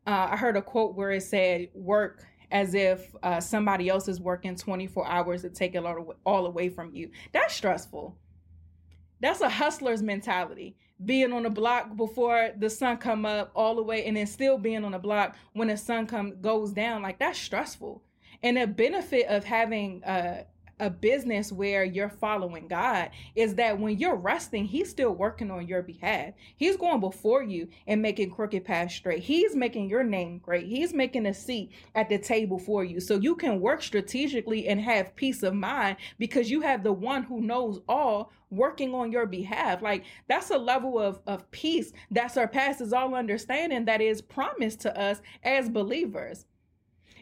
Uh, 0.08 0.30
I 0.32 0.38
heard 0.38 0.56
a 0.56 0.62
quote 0.62 0.96
where 0.96 1.12
it 1.12 1.24
said, 1.24 1.68
Work 1.74 2.24
as 2.52 2.74
if 2.74 3.14
uh, 3.24 3.42
somebody 3.42 3.90
else 3.90 4.08
is 4.08 4.22
working 4.22 4.56
24 4.56 5.06
hours 5.08 5.42
to 5.42 5.50
take 5.50 5.76
it 5.76 5.84
all, 6.26 6.46
away 6.46 6.70
from 6.70 6.94
you. 6.94 7.10
That's 7.34 7.54
stressful. 7.54 8.18
That's 9.20 9.42
a 9.42 9.50
hustler's 9.50 10.02
mentality. 10.04 10.78
Being 11.04 11.34
on 11.34 11.44
the 11.44 11.50
block 11.50 11.98
before 11.98 12.52
the 12.58 12.70
sun 12.70 12.96
come 12.98 13.26
up 13.26 13.52
all 13.56 13.76
the 13.76 13.84
way 13.84 14.06
and 14.06 14.16
then 14.16 14.28
still 14.28 14.58
being 14.58 14.86
on 14.86 14.94
the 14.94 15.00
block 15.00 15.36
when 15.54 15.68
the 15.68 15.76
sun 15.76 16.08
come 16.08 16.40
goes 16.40 16.72
down. 16.72 17.02
Like 17.02 17.20
that's 17.20 17.40
stressful. 17.40 18.02
And 18.46 18.58
the 18.58 18.68
benefit 18.68 19.26
of 19.26 19.44
having 19.44 20.04
a, 20.06 20.46
a 20.80 20.88
business 20.88 21.52
where 21.52 21.84
you're 21.84 22.12
following 22.12 22.68
God 22.68 23.10
is 23.34 23.56
that 23.56 23.80
when 23.80 23.98
you're 23.98 24.18
resting, 24.18 24.66
He's 24.66 24.88
still 24.88 25.14
working 25.14 25.50
on 25.50 25.68
your 25.68 25.82
behalf. 25.82 26.36
He's 26.56 26.78
going 26.78 27.00
before 27.00 27.42
you 27.42 27.68
and 27.88 28.04
making 28.04 28.30
crooked 28.30 28.64
paths 28.64 28.94
straight. 28.94 29.24
He's 29.24 29.56
making 29.56 29.90
your 29.90 30.04
name 30.04 30.38
great. 30.38 30.68
He's 30.68 30.94
making 30.94 31.26
a 31.26 31.34
seat 31.34 31.72
at 31.96 32.08
the 32.08 32.20
table 32.20 32.60
for 32.60 32.84
you. 32.84 33.00
So 33.00 33.16
you 33.16 33.36
can 33.36 33.60
work 33.60 33.82
strategically 33.82 34.68
and 34.68 34.80
have 34.80 35.16
peace 35.16 35.42
of 35.42 35.56
mind 35.56 35.98
because 36.20 36.52
you 36.52 36.62
have 36.62 36.84
the 36.84 36.94
one 36.94 37.24
who 37.24 37.42
knows 37.42 37.82
all 37.90 38.32
working 38.52 38.94
on 38.94 39.12
your 39.12 39.26
behalf. 39.26 39.82
Like 39.82 40.06
that's 40.30 40.52
a 40.52 40.58
level 40.60 41.00
of, 41.00 41.20
of 41.26 41.50
peace 41.50 41.94
that 42.12 42.32
surpasses 42.32 42.94
all 42.94 43.16
understanding 43.16 43.86
that 43.86 44.02
is 44.02 44.22
promised 44.22 44.82
to 44.82 44.96
us 44.96 45.20
as 45.42 45.68
believers. 45.68 46.46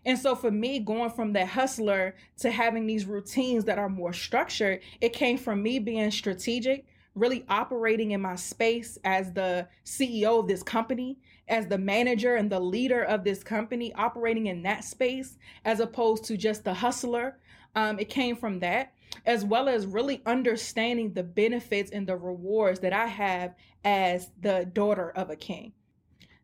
And 0.05 0.19
so 0.19 0.35
for 0.35 0.51
me, 0.51 0.79
going 0.79 1.11
from 1.11 1.33
that 1.33 1.47
hustler 1.47 2.15
to 2.39 2.51
having 2.51 2.85
these 2.85 3.05
routines 3.05 3.65
that 3.65 3.79
are 3.79 3.89
more 3.89 4.13
structured, 4.13 4.81
it 4.99 5.13
came 5.13 5.37
from 5.37 5.63
me 5.63 5.79
being 5.79 6.11
strategic, 6.11 6.85
really 7.15 7.45
operating 7.47 8.11
in 8.11 8.21
my 8.21 8.35
space 8.35 8.97
as 9.03 9.31
the 9.31 9.67
CEO 9.85 10.39
of 10.39 10.47
this 10.47 10.63
company, 10.63 11.17
as 11.47 11.67
the 11.67 11.77
manager 11.77 12.35
and 12.35 12.51
the 12.51 12.59
leader 12.59 13.03
of 13.03 13.23
this 13.23 13.43
company, 13.43 13.93
operating 13.93 14.47
in 14.47 14.63
that 14.63 14.83
space 14.83 15.37
as 15.63 15.79
opposed 15.79 16.25
to 16.25 16.37
just 16.37 16.63
the 16.63 16.73
hustler. 16.73 17.37
Um, 17.75 17.97
it 17.97 18.09
came 18.09 18.35
from 18.35 18.59
that, 18.59 18.93
as 19.25 19.45
well 19.45 19.69
as 19.69 19.85
really 19.85 20.21
understanding 20.25 21.13
the 21.13 21.23
benefits 21.23 21.91
and 21.91 22.05
the 22.05 22.17
rewards 22.17 22.81
that 22.81 22.93
I 22.93 23.07
have 23.07 23.55
as 23.85 24.29
the 24.41 24.69
daughter 24.73 25.11
of 25.11 25.29
a 25.29 25.35
king. 25.35 25.73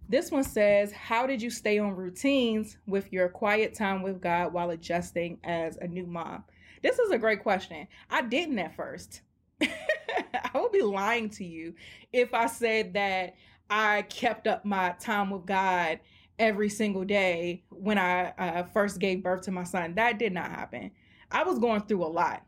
This 0.10 0.32
one 0.32 0.44
says, 0.44 0.92
How 0.92 1.28
did 1.28 1.40
you 1.40 1.52
stay 1.52 1.78
on 1.78 1.96
routines 1.96 2.78
with 2.88 3.14
your 3.14 3.30
quiet 3.30 3.76
time 3.76 4.02
with 4.02 4.20
God 4.20 4.52
while 4.52 4.72
adjusting 4.72 5.38
as 5.44 5.78
a 5.78 5.88
new 5.88 6.08
mom? 6.08 6.44
This 6.82 6.98
is 6.98 7.12
a 7.12 7.18
great 7.18 7.44
question. 7.44 7.88
I 8.10 8.24
didn't 8.24 8.58
at 8.58 8.76
first. 8.76 9.22
I 9.62 10.50
would 10.56 10.72
be 10.72 10.82
lying 10.82 11.30
to 11.32 11.46
you 11.46 11.76
if 12.12 12.34
I 12.34 12.48
said 12.48 12.94
that 12.94 13.36
I 13.70 14.02
kept 14.04 14.48
up 14.48 14.66
my 14.66 14.96
time 15.00 15.30
with 15.30 15.46
God 15.46 16.00
every 16.40 16.70
single 16.70 17.04
day 17.04 17.64
when 17.70 18.00
I 18.00 18.30
uh, 18.32 18.64
first 18.64 18.98
gave 18.98 19.22
birth 19.22 19.42
to 19.44 19.52
my 19.52 19.64
son. 19.64 19.94
That 19.94 20.18
did 20.18 20.34
not 20.34 20.50
happen. 20.50 20.90
I 21.32 21.44
was 21.44 21.60
going 21.60 21.82
through 21.82 22.04
a 22.04 22.08
lot 22.08 22.44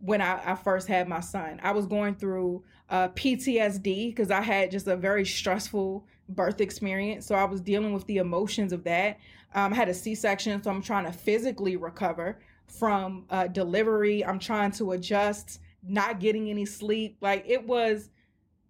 when 0.00 0.20
I, 0.20 0.52
I 0.52 0.54
first 0.54 0.88
had 0.88 1.08
my 1.08 1.20
son. 1.20 1.60
I 1.62 1.72
was 1.72 1.86
going 1.86 2.16
through 2.16 2.62
uh, 2.90 3.08
PTSD 3.08 4.10
because 4.10 4.30
I 4.30 4.40
had 4.40 4.70
just 4.70 4.86
a 4.86 4.96
very 4.96 5.24
stressful 5.24 6.06
birth 6.28 6.60
experience. 6.60 7.26
So 7.26 7.34
I 7.34 7.44
was 7.44 7.60
dealing 7.60 7.92
with 7.92 8.06
the 8.06 8.18
emotions 8.18 8.72
of 8.72 8.84
that. 8.84 9.18
Um, 9.54 9.72
I 9.72 9.76
had 9.76 9.88
a 9.88 9.94
C 9.94 10.14
section, 10.14 10.62
so 10.62 10.70
I'm 10.70 10.82
trying 10.82 11.04
to 11.04 11.12
physically 11.12 11.76
recover 11.76 12.38
from 12.66 13.24
uh, 13.30 13.46
delivery. 13.46 14.24
I'm 14.24 14.38
trying 14.38 14.72
to 14.72 14.92
adjust, 14.92 15.60
not 15.82 16.20
getting 16.20 16.50
any 16.50 16.66
sleep. 16.66 17.16
Like 17.20 17.44
it 17.46 17.66
was 17.66 18.10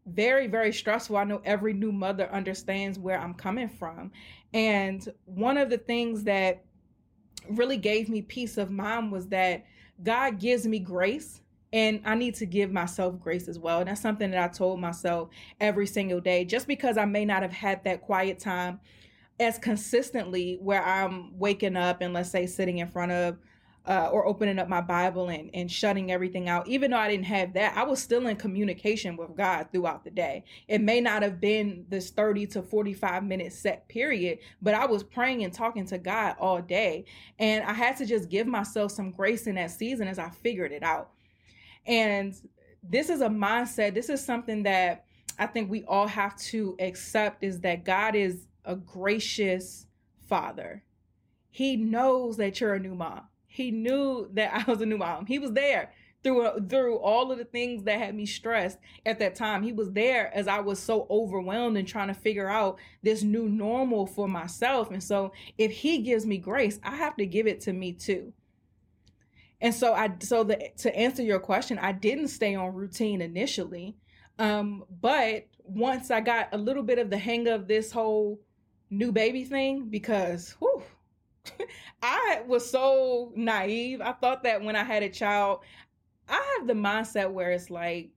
very, 0.07 0.47
very 0.47 0.73
stressful. 0.73 1.17
I 1.17 1.25
know 1.25 1.41
every 1.45 1.73
new 1.73 1.93
mother 1.93 2.31
understands 2.33 2.99
where 2.99 3.19
I'm 3.19 3.35
coming 3.35 3.69
from. 3.69 4.12
And 4.55 5.07
one 5.25 5.59
of 5.59 5.71
the 5.71 5.79
things 5.79 6.23
that 6.25 6.65
really 7.49 7.77
gave 7.77 8.09
me 8.09 8.23
peace 8.23 8.57
of 8.57 8.71
mind 8.71 9.11
was 9.11 9.29
that 9.29 9.65
God 10.03 10.39
gives 10.39 10.67
me 10.67 10.79
grace 10.79 11.41
and 11.73 12.01
I 12.05 12.15
need 12.15 12.35
to 12.37 12.47
give 12.47 12.71
myself 12.71 13.19
grace 13.21 13.49
as 13.49 13.59
well. 13.59 13.81
And 13.81 13.89
that's 13.89 14.01
something 14.01 14.31
that 14.31 14.43
I 14.43 14.49
told 14.49 14.81
myself 14.81 15.29
every 15.61 15.87
single 15.87 16.21
day. 16.21 16.45
Just 16.45 16.67
because 16.67 16.97
I 16.97 17.05
may 17.05 17.25
not 17.25 17.43
have 17.43 17.53
had 17.53 17.85
that 17.85 18.03
quiet 18.03 18.39
time 18.39 18.81
as 19.39 19.59
consistently 19.59 20.59
where 20.63 20.83
I'm 20.83 21.39
waking 21.39 21.77
up 21.77 22.01
and 22.01 22.15
let's 22.15 22.31
say 22.31 22.47
sitting 22.47 22.79
in 22.79 22.89
front 22.89 23.13
of 23.13 23.37
uh, 23.87 24.09
or 24.12 24.27
opening 24.27 24.59
up 24.59 24.68
my 24.68 24.81
Bible 24.81 25.29
and, 25.29 25.49
and 25.55 25.70
shutting 25.70 26.11
everything 26.11 26.49
out. 26.49 26.66
Even 26.66 26.90
though 26.90 26.96
I 26.96 27.09
didn't 27.09 27.27
have 27.27 27.53
that, 27.53 27.77
I 27.77 27.85
was 27.85 28.03
still 28.03 28.27
in 28.27 28.37
communication 28.37 29.16
with 29.16 29.37
God 29.37 29.68
throughout 29.72 30.03
the 30.03 30.11
day. 30.11 30.44
It 30.66 30.81
may 30.81 31.01
not 31.01 31.22
have 31.22 31.40
been 31.40 31.87
this 31.88 32.11
30 32.11 32.46
to 32.49 32.62
45 32.62 33.22
minute 33.25 33.53
set 33.53 33.88
period, 33.88 34.40
but 34.61 34.75
I 34.75 34.87
was 34.87 35.05
praying 35.05 35.44
and 35.44 35.53
talking 35.53 35.87
to 35.87 35.99
God 35.99 36.35
all 36.40 36.61
day. 36.61 37.05
And 37.38 37.64
I 37.64 37.72
had 37.72 37.96
to 37.99 38.07
just 38.07 38.29
give 38.29 38.49
myself 38.49 38.90
some 38.90 39.12
grace 39.12 39.46
in 39.46 39.55
that 39.55 39.70
season 39.70 40.09
as 40.09 40.18
I 40.18 40.31
figured 40.31 40.72
it 40.72 40.83
out. 40.83 41.11
And 41.87 42.35
this 42.83 43.09
is 43.09 43.20
a 43.20 43.29
mindset, 43.29 43.94
this 43.94 44.09
is 44.09 44.25
something 44.25 44.64
that 44.64 45.05
I 45.38 45.46
think 45.46 45.70
we 45.70 45.85
all 45.85 46.09
have 46.09 46.37
to 46.37 46.77
accept 46.81 47.44
is 47.44 47.61
that 47.61 47.85
God 47.85 48.16
is 48.16 48.46
a 48.64 48.75
gracious 48.75 49.87
father. 50.29 50.83
He 51.51 51.77
knows 51.77 52.37
that 52.38 52.61
you're 52.61 52.75
a 52.75 52.81
new 52.81 52.94
mom 52.96 53.22
he 53.57 53.71
knew 53.71 54.29
that 54.35 54.53
I 54.53 54.71
was 54.71 54.83
a 54.83 54.87
new 54.87 54.99
mom. 54.99 55.25
He 55.25 55.38
was 55.38 55.53
there 55.53 55.90
through 56.23 56.66
through 56.69 56.99
all 56.99 57.33
of 57.33 57.38
the 57.38 57.45
things 57.45 57.85
that 57.85 57.99
had 57.99 58.14
me 58.14 58.27
stressed 58.27 58.79
at 59.07 59.19
that 59.19 59.35
time. 59.35 59.62
He 59.62 59.73
was 59.73 59.92
there 59.92 60.31
as 60.37 60.47
I 60.47 60.61
was 60.61 60.79
so 60.79 61.07
overwhelmed 61.09 61.79
and 61.79 61.88
trying 61.88 62.09
to 62.09 62.14
figure 62.14 62.51
out 62.51 62.79
this 63.03 63.23
new 63.23 63.49
normal 63.49 64.07
for 64.07 64.29
myself. 64.29 64.90
And 64.90 65.03
so 65.03 65.33
if 65.57 65.73
he 65.73 66.03
gives 66.03 66.27
me 66.27 66.37
grace, 66.37 66.79
I 66.83 66.97
have 66.97 67.16
to 67.16 67.25
give 67.25 67.47
it 67.47 67.62
to 67.62 67.73
me 67.73 67.92
too. 67.92 68.35
And 69.62 69.75
so 69.75 69.95
I 69.95 70.12
so 70.21 70.45
the 70.45 70.71
to 70.79 70.95
answer 70.95 71.23
your 71.23 71.40
question, 71.40 71.79
I 71.79 71.92
didn't 71.92 72.29
stay 72.29 72.55
on 72.55 72.75
routine 72.75 73.23
initially. 73.23 73.97
Um, 74.38 74.85
but 75.01 75.47
once 75.64 76.11
I 76.11 76.21
got 76.21 76.49
a 76.53 76.59
little 76.59 76.83
bit 76.83 76.99
of 76.99 77.09
the 77.09 77.16
hang 77.16 77.49
of 77.49 77.69
this 77.69 77.90
whole 77.90 78.38
new 78.90 79.12
baby 79.12 79.45
thing, 79.45 79.88
because 79.88 80.55
whew, 80.59 80.83
I 82.03 82.43
was 82.47 82.69
so 82.69 83.33
naive. 83.35 84.01
I 84.01 84.13
thought 84.13 84.43
that 84.45 84.63
when 84.63 84.77
I 84.77 84.85
had 84.85 85.03
a 85.03 85.09
child, 85.09 85.61
I 86.29 86.57
have 86.59 86.67
the 86.67 86.75
mindset 86.75 87.31
where 87.31 87.51
it's 87.51 87.71
like, 87.71 88.11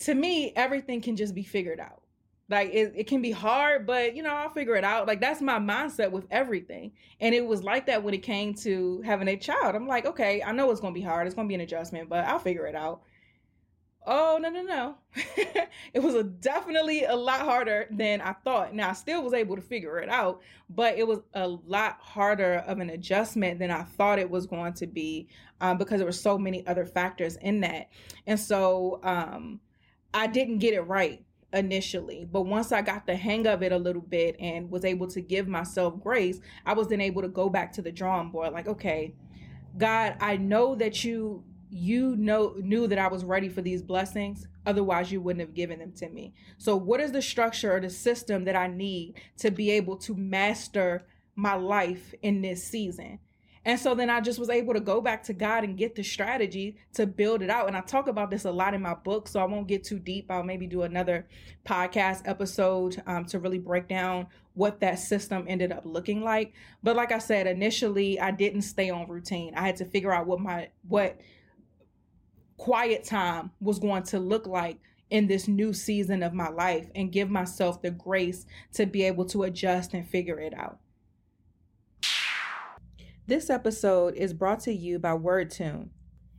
to 0.00 0.14
me, 0.14 0.52
everything 0.56 1.00
can 1.00 1.16
just 1.16 1.34
be 1.34 1.42
figured 1.42 1.80
out. 1.80 2.02
Like 2.50 2.70
it, 2.74 2.92
it 2.94 3.06
can 3.06 3.22
be 3.22 3.30
hard, 3.30 3.86
but 3.86 4.14
you 4.14 4.22
know, 4.22 4.34
I'll 4.34 4.50
figure 4.50 4.76
it 4.76 4.84
out. 4.84 5.06
Like 5.06 5.20
that's 5.20 5.40
my 5.40 5.58
mindset 5.58 6.10
with 6.10 6.26
everything. 6.30 6.92
And 7.20 7.34
it 7.34 7.44
was 7.44 7.62
like 7.62 7.86
that 7.86 8.02
when 8.02 8.12
it 8.12 8.22
came 8.22 8.52
to 8.54 9.00
having 9.02 9.28
a 9.28 9.36
child. 9.36 9.74
I'm 9.74 9.86
like, 9.86 10.04
okay, 10.04 10.42
I 10.42 10.52
know 10.52 10.70
it's 10.70 10.80
gonna 10.80 10.92
be 10.92 11.00
hard, 11.00 11.26
it's 11.26 11.34
gonna 11.34 11.48
be 11.48 11.54
an 11.54 11.62
adjustment, 11.62 12.10
but 12.10 12.24
I'll 12.26 12.38
figure 12.38 12.66
it 12.66 12.74
out. 12.74 13.02
Oh 14.06 14.38
no 14.38 14.50
no 14.50 14.62
no! 14.62 14.96
it 15.94 16.02
was 16.02 16.14
a 16.14 16.24
definitely 16.24 17.04
a 17.04 17.16
lot 17.16 17.40
harder 17.40 17.86
than 17.90 18.20
I 18.20 18.32
thought. 18.32 18.74
Now 18.74 18.90
I 18.90 18.92
still 18.92 19.22
was 19.22 19.32
able 19.32 19.56
to 19.56 19.62
figure 19.62 19.98
it 19.98 20.10
out, 20.10 20.42
but 20.68 20.98
it 20.98 21.06
was 21.06 21.20
a 21.32 21.48
lot 21.48 21.96
harder 22.00 22.64
of 22.66 22.80
an 22.80 22.90
adjustment 22.90 23.58
than 23.58 23.70
I 23.70 23.82
thought 23.82 24.18
it 24.18 24.28
was 24.28 24.46
going 24.46 24.74
to 24.74 24.86
be 24.86 25.28
um, 25.62 25.78
because 25.78 25.98
there 25.98 26.06
were 26.06 26.12
so 26.12 26.36
many 26.36 26.66
other 26.66 26.84
factors 26.84 27.36
in 27.36 27.60
that, 27.62 27.88
and 28.26 28.38
so 28.38 29.00
um, 29.02 29.60
I 30.12 30.26
didn't 30.26 30.58
get 30.58 30.74
it 30.74 30.82
right 30.82 31.24
initially. 31.54 32.28
But 32.30 32.42
once 32.42 32.72
I 32.72 32.82
got 32.82 33.06
the 33.06 33.16
hang 33.16 33.46
of 33.46 33.62
it 33.62 33.72
a 33.72 33.78
little 33.78 34.02
bit 34.02 34.36
and 34.38 34.70
was 34.70 34.84
able 34.84 35.06
to 35.08 35.22
give 35.22 35.48
myself 35.48 35.98
grace, 36.02 36.40
I 36.66 36.74
was 36.74 36.88
then 36.88 37.00
able 37.00 37.22
to 37.22 37.28
go 37.28 37.48
back 37.48 37.72
to 37.74 37.82
the 37.82 37.92
drawing 37.92 38.30
board. 38.30 38.52
Like, 38.52 38.68
okay, 38.68 39.14
God, 39.78 40.16
I 40.20 40.36
know 40.36 40.74
that 40.74 41.04
you 41.04 41.42
you 41.76 42.14
know 42.14 42.54
knew 42.58 42.86
that 42.86 43.00
I 43.00 43.08
was 43.08 43.24
ready 43.24 43.48
for 43.48 43.60
these 43.60 43.82
blessings 43.82 44.46
otherwise 44.64 45.10
you 45.10 45.20
wouldn't 45.20 45.40
have 45.40 45.54
given 45.54 45.80
them 45.80 45.90
to 45.96 46.08
me 46.08 46.32
so 46.56 46.76
what 46.76 47.00
is 47.00 47.10
the 47.10 47.20
structure 47.20 47.74
or 47.74 47.80
the 47.80 47.90
system 47.90 48.44
that 48.44 48.54
I 48.54 48.68
need 48.68 49.14
to 49.38 49.50
be 49.50 49.72
able 49.72 49.96
to 49.98 50.14
master 50.14 51.04
my 51.34 51.54
life 51.54 52.14
in 52.22 52.42
this 52.42 52.62
season 52.62 53.18
and 53.66 53.80
so 53.80 53.94
then 53.94 54.10
I 54.10 54.20
just 54.20 54.38
was 54.38 54.50
able 54.50 54.74
to 54.74 54.80
go 54.80 55.00
back 55.00 55.22
to 55.24 55.32
God 55.32 55.64
and 55.64 55.76
get 55.76 55.94
the 55.94 56.02
strategy 56.02 56.76
to 56.94 57.06
build 57.06 57.40
it 57.40 57.48
out. 57.48 57.66
And 57.66 57.76
I 57.76 57.80
talk 57.80 58.08
about 58.08 58.30
this 58.30 58.44
a 58.44 58.50
lot 58.50 58.74
in 58.74 58.82
my 58.82 58.94
book, 58.94 59.26
so 59.26 59.40
I 59.40 59.46
won't 59.46 59.68
get 59.68 59.84
too 59.84 59.98
deep. 59.98 60.30
I'll 60.30 60.42
maybe 60.42 60.66
do 60.66 60.82
another 60.82 61.26
podcast 61.64 62.22
episode 62.26 63.02
um, 63.06 63.24
to 63.26 63.38
really 63.38 63.58
break 63.58 63.88
down 63.88 64.26
what 64.52 64.80
that 64.80 64.98
system 64.98 65.46
ended 65.48 65.72
up 65.72 65.82
looking 65.86 66.22
like. 66.22 66.52
But 66.82 66.94
like 66.94 67.10
I 67.10 67.18
said, 67.18 67.46
initially 67.46 68.20
I 68.20 68.32
didn't 68.32 68.62
stay 68.62 68.90
on 68.90 69.08
routine. 69.08 69.54
I 69.54 69.62
had 69.62 69.76
to 69.76 69.86
figure 69.86 70.12
out 70.12 70.26
what 70.26 70.40
my 70.40 70.68
what 70.86 71.18
quiet 72.56 73.04
time 73.04 73.50
was 73.60 73.78
going 73.78 74.02
to 74.04 74.18
look 74.18 74.46
like 74.46 74.78
in 75.10 75.26
this 75.26 75.48
new 75.48 75.72
season 75.72 76.22
of 76.22 76.32
my 76.32 76.48
life 76.48 76.88
and 76.94 77.12
give 77.12 77.30
myself 77.30 77.82
the 77.82 77.90
grace 77.90 78.46
to 78.72 78.86
be 78.86 79.04
able 79.04 79.24
to 79.26 79.44
adjust 79.44 79.94
and 79.94 80.08
figure 80.08 80.40
it 80.40 80.54
out. 80.54 80.78
This 83.26 83.48
episode 83.48 84.14
is 84.14 84.34
brought 84.34 84.60
to 84.60 84.72
you 84.72 84.98
by 84.98 85.12
WordTune. 85.12 85.88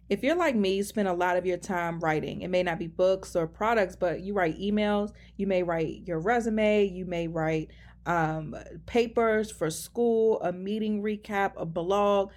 If 0.07 0.21
you're 0.21 0.35
like 0.35 0.55
me, 0.55 0.75
you 0.75 0.83
spend 0.83 1.07
a 1.07 1.13
lot 1.13 1.35
of 1.35 1.45
your 1.45 1.57
time 1.57 1.99
writing. 1.99 2.41
It 2.41 2.49
may 2.49 2.61
not 2.61 2.77
be 2.77 2.85
books 2.85 3.35
or 3.35 3.47
products, 3.47 3.95
but 3.95 4.21
you 4.21 4.33
write 4.33 4.59
emails, 4.59 5.11
you 5.35 5.47
may 5.47 5.63
write 5.63 6.03
your 6.05 6.19
resume, 6.19 6.85
you 6.85 7.05
may 7.05 7.27
write 7.27 7.71
um, 8.05 8.55
papers 8.85 9.51
for 9.51 9.71
school, 9.71 10.39
a 10.41 10.51
meeting 10.53 11.01
recap, 11.01 11.53
a 11.57 11.65
blog, 11.65 12.31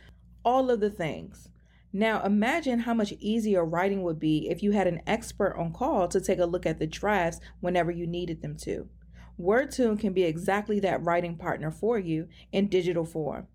all 0.45 0.71
of 0.71 0.81
the 0.81 0.88
things. 0.88 1.51
Now, 1.92 2.22
imagine 2.22 2.81
how 2.81 2.94
much 2.94 3.12
easier 3.18 3.64
writing 3.64 4.03
would 4.03 4.20
be 4.20 4.48
if 4.51 4.62
you 4.62 4.72
had 4.72 4.87
an 4.87 5.01
expert 5.07 5.57
on 5.59 5.72
call 5.72 6.07
to 6.09 6.20
take 6.20 6.38
a 6.38 6.46
look 6.46 6.66
at 6.66 6.79
the 6.79 6.87
drafts 6.87 7.40
whenever 7.61 7.90
you 7.90 8.07
needed 8.07 8.42
them 8.42 8.57
to. 8.59 8.88
WordTune 9.40 9.98
can 9.98 10.12
be 10.12 10.24
exactly 10.24 10.81
that 10.81 11.03
writing 11.03 11.37
partner 11.37 11.70
for 11.70 11.98
you 11.98 12.29
in 12.53 12.68
digital 12.68 13.05
form. 13.05 13.46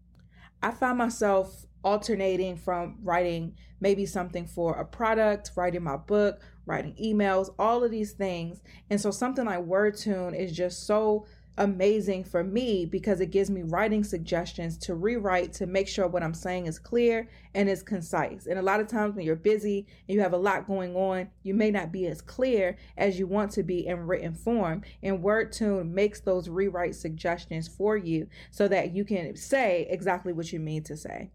I 0.62 0.72
find 0.72 0.98
myself 0.98 1.65
alternating 1.84 2.56
from 2.56 2.98
writing 3.04 3.56
maybe 3.82 4.06
something 4.06 4.48
for 4.48 4.76
a 4.76 4.86
product, 4.86 5.52
writing 5.56 5.84
my 5.84 5.98
book, 5.98 6.39
writing 6.65 6.96
emails, 7.02 7.54
all 7.60 7.84
of 7.84 7.91
these 7.91 8.13
things. 8.13 8.62
And 8.89 9.00
so 9.00 9.12
something 9.12 9.46
like 9.46 9.60
WordTune 9.60 10.39
is 10.39 10.56
just 10.56 10.88
so 10.88 11.26
amazing 11.58 12.24
for 12.24 12.44
me 12.44 12.86
because 12.86 13.22
it 13.22 13.30
gives 13.30 13.50
me 13.50 13.62
writing 13.62 14.04
suggestions 14.04 14.78
to 14.78 14.96
rewrite 14.96 15.54
to 15.54 15.68
make 15.68 15.88
sure 15.88 16.08
what 16.08 16.24
I'm 16.24 16.34
saying 16.34 16.66
is 16.66 16.80
clear 16.80 17.30
and 17.54 17.70
is 17.70 17.84
concise. 17.84 18.48
And 18.48 18.58
a 18.58 18.63
lot 18.63 18.80
of 18.80 18.88
times 18.88 19.16
when 19.16 19.26
you're 19.26 19.36
busy 19.36 19.86
and 20.08 20.16
you 20.16 20.22
have 20.22 20.34
a 20.34 20.38
lot 20.38 20.66
going 20.66 20.96
on, 20.96 21.30
you 21.44 21.54
may 21.54 21.70
not 21.70 21.92
be 21.92 22.08
as 22.08 22.22
clear 22.22 22.78
as 22.98 23.20
you 23.20 23.28
want 23.28 23.52
to 23.52 23.63
be 23.63 23.86
in 23.86 24.08
written 24.08 24.34
form. 24.34 24.82
And 25.04 25.24
WordTune 25.24 25.92
makes 25.92 26.22
those 26.22 26.50
rewrite 26.50 26.96
suggestions 26.96 27.68
for 27.68 27.98
you 27.98 28.28
so 28.50 28.68
that 28.68 28.96
you 28.96 29.06
can 29.06 29.36
say 29.36 29.88
exactly 29.89 30.34
what 30.34 30.52
you 30.52 30.60
mean 30.60 30.84
to 30.84 30.98
say. 30.98 31.30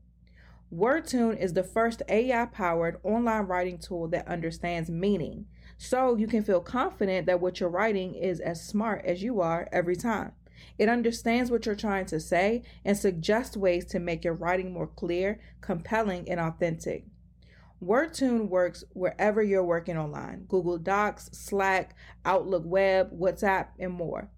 WordTune 0.74 1.38
is 1.38 1.54
the 1.54 1.62
first 1.62 2.02
AI 2.08 2.44
powered 2.46 3.00
online 3.02 3.42
writing 3.46 3.78
tool 3.78 4.08
that 4.08 4.28
understands 4.28 4.90
meaning 4.90 5.46
so 5.78 6.16
you 6.16 6.26
can 6.26 6.42
feel 6.42 6.60
confident 6.60 7.26
that 7.26 7.40
what 7.40 7.60
you're 7.60 7.70
writing 7.70 8.14
is 8.14 8.40
as 8.40 8.66
smart 8.66 9.04
as 9.04 9.22
you 9.22 9.40
are 9.40 9.68
every 9.72 9.96
time. 9.96 10.32
It 10.76 10.88
understands 10.88 11.50
what 11.50 11.66
you're 11.66 11.74
trying 11.76 12.06
to 12.06 12.20
say 12.20 12.64
and 12.84 12.96
suggests 12.96 13.56
ways 13.56 13.84
to 13.86 14.00
make 14.00 14.24
your 14.24 14.34
writing 14.34 14.72
more 14.72 14.88
clear, 14.88 15.40
compelling, 15.60 16.28
and 16.28 16.40
authentic. 16.40 17.04
WordTune 17.82 18.48
works 18.48 18.82
wherever 18.92 19.40
you're 19.40 19.64
working 19.64 19.96
online 19.96 20.46
Google 20.48 20.78
Docs, 20.78 21.30
Slack, 21.32 21.94
Outlook 22.24 22.64
Web, 22.66 23.16
WhatsApp, 23.16 23.68
and 23.78 23.92
more. 23.92 24.30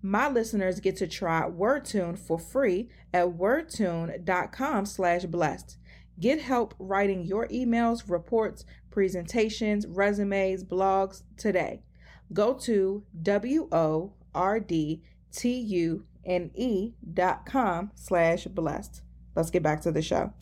My 0.00 0.28
listeners 0.28 0.80
get 0.80 0.96
to 0.98 1.08
try 1.08 1.42
WordTune 1.42 2.18
for 2.18 2.38
free 2.38 2.88
at 3.12 3.26
wordtune.com 3.26 4.86
slash 4.86 5.24
blessed. 5.24 5.78
Get 6.20 6.40
help 6.40 6.74
writing 6.78 7.24
your 7.24 7.48
emails, 7.48 8.08
reports, 8.08 8.64
presentations, 8.90 9.86
resumes, 9.86 10.62
blogs 10.62 11.22
today. 11.36 11.82
Go 12.32 12.54
to 12.54 13.02
W 13.22 13.68
O 13.72 14.12
R 14.34 14.60
D 14.60 15.02
T 15.32 15.58
U 15.58 16.06
N 16.24 16.50
E 16.54 16.92
dot 17.12 17.46
com 17.46 17.90
slash 17.94 18.44
blessed. 18.44 19.02
Let's 19.34 19.50
get 19.50 19.62
back 19.62 19.80
to 19.82 19.92
the 19.92 20.02
show. 20.02 20.32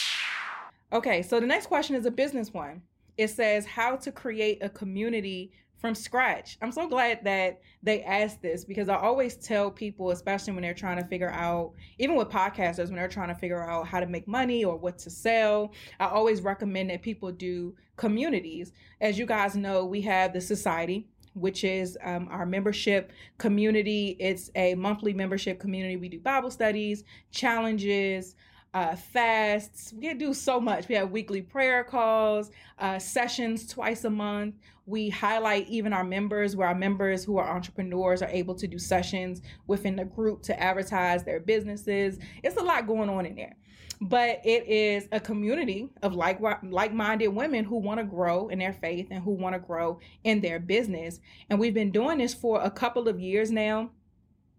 Okay, 0.92 1.22
so 1.22 1.40
the 1.40 1.46
next 1.46 1.68
question 1.68 1.96
is 1.96 2.04
a 2.04 2.10
business 2.10 2.52
one. 2.52 2.82
It 3.16 3.28
says 3.28 3.64
how 3.64 3.96
to 3.96 4.12
create 4.12 4.58
a 4.62 4.68
community 4.68 5.52
from 5.82 5.94
scratch. 5.96 6.56
I'm 6.62 6.72
so 6.72 6.88
glad 6.88 7.24
that 7.24 7.60
they 7.82 8.02
asked 8.04 8.40
this 8.40 8.64
because 8.64 8.88
I 8.88 8.96
always 8.96 9.34
tell 9.34 9.68
people, 9.70 10.12
especially 10.12 10.54
when 10.54 10.62
they're 10.62 10.72
trying 10.72 10.96
to 10.98 11.04
figure 11.04 11.28
out, 11.28 11.72
even 11.98 12.14
with 12.14 12.28
podcasters, 12.28 12.86
when 12.86 12.94
they're 12.94 13.08
trying 13.08 13.28
to 13.28 13.34
figure 13.34 13.62
out 13.62 13.88
how 13.88 13.98
to 13.98 14.06
make 14.06 14.28
money 14.28 14.64
or 14.64 14.76
what 14.76 14.96
to 14.98 15.10
sell, 15.10 15.72
I 15.98 16.06
always 16.06 16.40
recommend 16.40 16.90
that 16.90 17.02
people 17.02 17.32
do 17.32 17.74
communities. 17.96 18.72
As 19.00 19.18
you 19.18 19.26
guys 19.26 19.56
know, 19.56 19.84
we 19.84 20.00
have 20.02 20.32
the 20.32 20.40
society, 20.40 21.08
which 21.34 21.64
is 21.64 21.98
um, 22.04 22.28
our 22.30 22.46
membership 22.46 23.10
community. 23.38 24.16
It's 24.20 24.50
a 24.54 24.76
monthly 24.76 25.12
membership 25.12 25.58
community. 25.58 25.96
We 25.96 26.08
do 26.08 26.20
Bible 26.20 26.52
studies, 26.52 27.02
challenges, 27.32 28.36
uh, 28.74 28.96
fasts. 28.96 29.92
We 29.96 30.12
do 30.14 30.32
so 30.32 30.60
much. 30.60 30.88
We 30.88 30.94
have 30.94 31.10
weekly 31.10 31.42
prayer 31.42 31.84
calls, 31.84 32.50
uh, 32.78 32.98
sessions 32.98 33.66
twice 33.66 34.04
a 34.04 34.10
month. 34.10 34.54
We 34.86 35.10
highlight 35.10 35.68
even 35.68 35.92
our 35.92 36.04
members, 36.04 36.56
where 36.56 36.68
our 36.68 36.74
members 36.74 37.24
who 37.24 37.38
are 37.38 37.48
entrepreneurs 37.48 38.22
are 38.22 38.28
able 38.28 38.54
to 38.56 38.66
do 38.66 38.78
sessions 38.78 39.42
within 39.66 39.96
the 39.96 40.04
group 40.04 40.42
to 40.44 40.60
advertise 40.60 41.22
their 41.22 41.40
businesses. 41.40 42.18
It's 42.42 42.56
a 42.56 42.62
lot 42.62 42.86
going 42.86 43.08
on 43.08 43.26
in 43.26 43.36
there 43.36 43.56
but 44.04 44.40
it 44.44 44.66
is 44.66 45.06
a 45.12 45.20
community 45.20 45.88
of 46.02 46.12
like 46.12 46.40
like-minded 46.64 47.28
women 47.28 47.64
who 47.64 47.76
want 47.76 48.00
to 48.00 48.04
grow 48.04 48.48
in 48.48 48.58
their 48.58 48.72
faith 48.72 49.06
and 49.12 49.22
who 49.22 49.30
want 49.30 49.54
to 49.54 49.60
grow 49.60 50.00
in 50.24 50.40
their 50.40 50.58
business 50.58 51.20
and 51.48 51.58
we've 51.58 51.72
been 51.72 51.92
doing 51.92 52.18
this 52.18 52.34
for 52.34 52.60
a 52.62 52.70
couple 52.70 53.06
of 53.06 53.20
years 53.20 53.52
now 53.52 53.88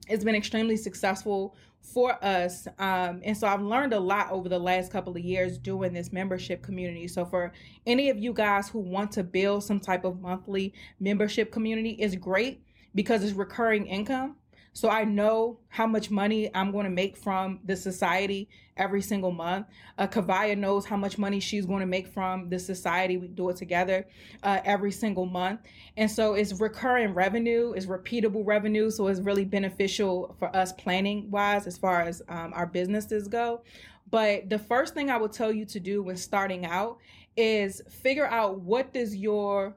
it's 0.10 0.24
been 0.24 0.36
extremely 0.36 0.78
successful 0.78 1.56
for 1.82 2.18
us 2.24 2.68
um, 2.80 3.22
and 3.24 3.38
so 3.38 3.46
i've 3.46 3.62
learned 3.62 3.94
a 3.94 4.00
lot 4.00 4.32
over 4.32 4.48
the 4.48 4.60
last 4.60 4.92
couple 4.92 5.16
of 5.16 5.24
years 5.24 5.58
doing 5.58 5.94
this 5.94 6.12
membership 6.12 6.62
community. 6.62 7.08
So 7.08 7.26
for 7.26 7.52
any 7.86 8.10
of 8.10 8.18
you 8.18 8.34
guys 8.34 8.70
who 8.70 8.80
want 8.80 9.12
to 9.14 9.24
build 9.24 9.64
some 9.64 9.80
type 9.80 10.06
of 10.06 10.22
monthly 10.22 10.74
membership 11.00 11.52
community 11.52 11.92
is 11.92 12.16
great 12.16 12.62
because 12.96 13.24
it's 13.24 13.34
recurring 13.34 13.88
income 13.88 14.36
so 14.74 14.90
I 14.90 15.04
know 15.04 15.60
how 15.70 15.86
much 15.86 16.10
money 16.10 16.50
I'm 16.54 16.72
going 16.72 16.86
to 16.86 16.90
make 16.92 17.16
from 17.16 17.60
the 17.64 17.76
society 17.76 18.50
every 18.76 19.04
single 19.04 19.32
month. 19.32 19.68
Uh, 20.00 20.08
Kavaya 20.08 20.58
knows 20.58 20.84
how 20.86 20.98
much 20.98 21.20
money 21.20 21.40
she's 21.40 21.68
going 21.68 21.82
to 21.82 21.86
make 21.86 22.08
from 22.08 22.50
the 22.50 22.58
society. 22.58 23.18
We 23.18 23.28
do 23.28 23.50
it 23.50 23.56
together 23.56 24.08
uh, 24.42 24.62
every 24.66 24.92
single 24.92 25.28
month. 25.28 25.62
And 25.96 26.10
so 26.10 26.34
it's 26.34 26.60
recurring 26.60 27.14
revenue, 27.14 27.74
it's 27.74 27.86
repeatable 27.86 28.46
revenue. 28.46 28.90
So 28.90 29.08
it's 29.08 29.20
really 29.20 29.46
beneficial 29.46 30.36
for 30.40 30.54
us 30.56 30.74
planning 30.74 31.30
wise 31.30 31.68
as 31.68 31.78
far 31.78 32.02
as 32.02 32.24
um, 32.28 32.52
our 32.56 32.66
businesses 32.66 33.28
go. 33.28 33.62
But 34.10 34.50
the 34.50 34.60
first 34.60 34.96
thing 34.96 35.10
I 35.10 35.18
would 35.18 35.32
tell 35.32 35.52
you 35.52 35.66
to 35.66 35.80
do 35.80 36.02
when 36.04 36.18
starting 36.18 36.66
out 36.66 36.98
is 37.38 37.82
figure 37.90 38.28
out 38.28 38.60
what 38.60 38.94
does 38.94 39.16
your 39.16 39.76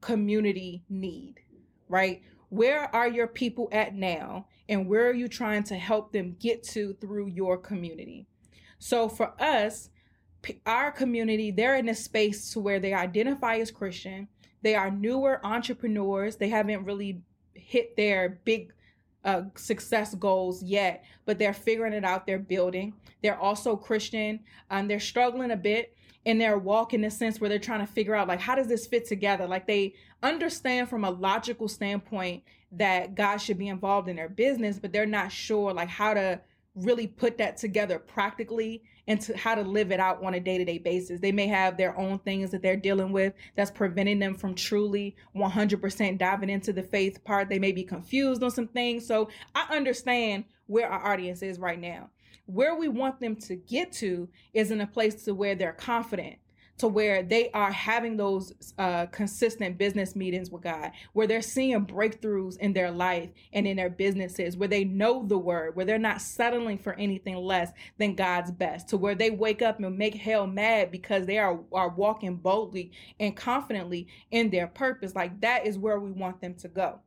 community 0.00 0.82
need, 0.88 1.40
right? 1.88 2.22
Where 2.54 2.94
are 2.94 3.08
your 3.08 3.26
people 3.26 3.68
at 3.72 3.94
now 3.94 4.46
and 4.68 4.86
where 4.86 5.08
are 5.08 5.14
you 5.14 5.28
trying 5.28 5.64
to 5.64 5.76
help 5.76 6.12
them 6.12 6.36
get 6.38 6.62
to 6.62 6.94
through 7.00 7.28
your 7.28 7.58
community? 7.58 8.26
So 8.78 9.08
for 9.08 9.32
us 9.40 9.90
our 10.66 10.92
community 10.92 11.50
they're 11.50 11.76
in 11.76 11.88
a 11.88 11.94
space 11.94 12.50
to 12.52 12.60
where 12.60 12.78
they 12.78 12.92
identify 12.92 13.56
as 13.56 13.70
christian. 13.70 14.28
They 14.62 14.74
are 14.74 14.90
newer 14.90 15.40
entrepreneurs. 15.44 16.36
They 16.36 16.48
haven't 16.48 16.84
really 16.84 17.22
hit 17.54 17.96
their 17.96 18.40
big 18.44 18.72
uh, 19.24 19.44
success 19.56 20.14
goals 20.14 20.62
yet 20.62 21.02
but 21.24 21.38
they're 21.38 21.54
figuring 21.54 21.94
it 21.94 22.04
out. 22.04 22.26
They're 22.26 22.38
building. 22.38 22.92
They're 23.22 23.38
also 23.38 23.74
christian. 23.74 24.40
And 24.70 24.88
they're 24.88 25.00
struggling 25.00 25.50
a 25.50 25.56
bit 25.56 25.96
in 26.24 26.38
their 26.38 26.58
walk 26.58 26.94
in 26.94 27.02
the 27.02 27.10
sense 27.10 27.40
where 27.40 27.50
they're 27.50 27.58
trying 27.58 27.86
to 27.86 27.92
figure 27.92 28.14
out 28.14 28.28
like 28.28 28.40
how 28.40 28.54
does 28.54 28.66
this 28.66 28.86
fit 28.86 29.06
together? 29.06 29.46
Like 29.46 29.66
they 29.66 29.94
understand 30.22 30.88
from 30.88 31.04
a 31.04 31.10
logical 31.10 31.68
standpoint 31.68 32.42
that 32.72 33.14
god 33.14 33.36
should 33.36 33.58
be 33.58 33.68
involved 33.68 34.08
in 34.08 34.16
their 34.16 34.28
business 34.28 34.80
but 34.80 34.92
they're 34.92 35.06
not 35.06 35.30
sure 35.30 35.72
like 35.72 35.88
how 35.88 36.12
to 36.12 36.40
really 36.74 37.06
put 37.06 37.38
that 37.38 37.56
together 37.56 37.98
practically 37.98 38.82
and 39.06 39.20
to 39.20 39.36
how 39.36 39.54
to 39.54 39.62
live 39.62 39.92
it 39.92 40.00
out 40.00 40.22
on 40.24 40.34
a 40.34 40.40
day-to-day 40.40 40.78
basis. 40.78 41.20
They 41.20 41.32
may 41.32 41.46
have 41.46 41.76
their 41.76 41.96
own 41.96 42.18
things 42.20 42.50
that 42.50 42.62
they're 42.62 42.76
dealing 42.76 43.12
with 43.12 43.34
that's 43.54 43.70
preventing 43.70 44.18
them 44.18 44.34
from 44.34 44.54
truly 44.54 45.14
100% 45.36 46.18
diving 46.18 46.50
into 46.50 46.72
the 46.72 46.82
faith 46.82 47.22
part. 47.22 47.48
They 47.48 47.58
may 47.58 47.72
be 47.72 47.84
confused 47.84 48.42
on 48.42 48.50
some 48.50 48.68
things. 48.68 49.06
So 49.06 49.28
i 49.54 49.66
understand 49.74 50.44
where 50.66 50.90
our 50.90 51.12
audience 51.12 51.42
is 51.42 51.58
right 51.58 51.78
now 51.78 52.08
where 52.46 52.74
we 52.74 52.88
want 52.88 53.20
them 53.20 53.36
to 53.36 53.56
get 53.56 53.92
to 53.92 54.28
is 54.52 54.70
in 54.70 54.80
a 54.80 54.86
place 54.86 55.24
to 55.24 55.34
where 55.34 55.54
they're 55.54 55.72
confident 55.72 56.36
to 56.78 56.88
where 56.88 57.22
they 57.22 57.50
are 57.52 57.70
having 57.70 58.16
those 58.16 58.52
uh, 58.78 59.06
consistent 59.06 59.78
business 59.78 60.16
meetings 60.16 60.50
with 60.50 60.62
God, 60.62 60.90
where 61.12 61.26
they're 61.26 61.42
seeing 61.42 61.86
breakthroughs 61.86 62.58
in 62.58 62.72
their 62.72 62.90
life 62.90 63.30
and 63.52 63.66
in 63.66 63.76
their 63.76 63.90
businesses, 63.90 64.56
where 64.56 64.68
they 64.68 64.84
know 64.84 65.24
the 65.26 65.38
word, 65.38 65.76
where 65.76 65.86
they're 65.86 65.98
not 65.98 66.20
settling 66.20 66.78
for 66.78 66.94
anything 66.94 67.36
less 67.36 67.70
than 67.98 68.14
God's 68.14 68.50
best, 68.50 68.88
to 68.88 68.96
where 68.96 69.14
they 69.14 69.30
wake 69.30 69.62
up 69.62 69.78
and 69.78 69.96
make 69.96 70.14
hell 70.14 70.46
mad 70.46 70.90
because 70.90 71.26
they 71.26 71.38
are, 71.38 71.60
are 71.72 71.90
walking 71.90 72.36
boldly 72.36 72.90
and 73.20 73.36
confidently 73.36 74.08
in 74.30 74.50
their 74.50 74.66
purpose. 74.66 75.14
Like 75.14 75.40
that 75.42 75.66
is 75.66 75.78
where 75.78 76.00
we 76.00 76.10
want 76.10 76.40
them 76.40 76.54
to 76.54 76.68
go. 76.68 77.00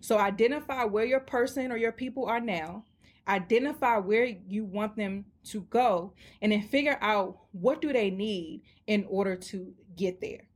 So 0.00 0.18
identify 0.18 0.84
where 0.84 1.04
your 1.04 1.20
person 1.20 1.72
or 1.72 1.76
your 1.76 1.92
people 1.92 2.26
are 2.26 2.40
now 2.40 2.84
identify 3.28 3.98
where 3.98 4.24
you 4.24 4.64
want 4.64 4.96
them 4.96 5.24
to 5.44 5.62
go 5.62 6.12
and 6.42 6.52
then 6.52 6.62
figure 6.62 6.98
out 7.00 7.38
what 7.52 7.80
do 7.80 7.92
they 7.92 8.10
need 8.10 8.62
in 8.86 9.04
order 9.08 9.36
to 9.36 9.72
get 9.96 10.20
there. 10.20 10.48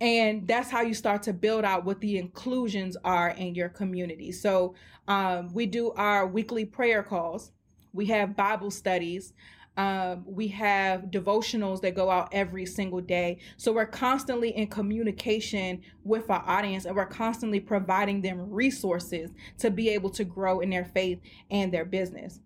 And 0.00 0.48
that's 0.48 0.68
how 0.68 0.82
you 0.82 0.94
start 0.94 1.22
to 1.24 1.32
build 1.32 1.64
out 1.64 1.84
what 1.84 2.00
the 2.00 2.18
inclusions 2.18 2.96
are 3.04 3.30
in 3.30 3.54
your 3.54 3.68
community. 3.68 4.32
So 4.32 4.74
um, 5.06 5.52
we 5.54 5.66
do 5.66 5.92
our 5.92 6.26
weekly 6.26 6.64
prayer 6.64 7.04
calls. 7.04 7.52
We 7.92 8.06
have 8.06 8.34
bible 8.34 8.70
studies 8.72 9.32
um, 9.76 10.24
we 10.26 10.48
have 10.48 11.04
devotionals 11.04 11.80
that 11.80 11.94
go 11.94 12.10
out 12.10 12.28
every 12.32 12.66
single 12.66 13.00
day. 13.00 13.38
So 13.56 13.72
we're 13.72 13.86
constantly 13.86 14.50
in 14.50 14.66
communication 14.66 15.80
with 16.04 16.28
our 16.28 16.44
audience 16.46 16.84
and 16.84 16.94
we're 16.94 17.06
constantly 17.06 17.58
providing 17.58 18.20
them 18.20 18.50
resources 18.50 19.30
to 19.58 19.70
be 19.70 19.88
able 19.88 20.10
to 20.10 20.24
grow 20.24 20.60
in 20.60 20.68
their 20.68 20.84
faith 20.84 21.20
and 21.50 21.72
their 21.72 21.86
business. 21.86 22.40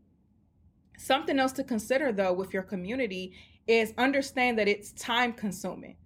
Something 0.98 1.38
else 1.38 1.52
to 1.52 1.64
consider 1.64 2.12
though 2.12 2.32
with 2.32 2.52
your 2.52 2.62
community 2.62 3.32
is 3.66 3.92
understand 3.98 4.58
that 4.58 4.68
it's 4.68 4.92
time 4.92 5.32
consuming. 5.32 5.96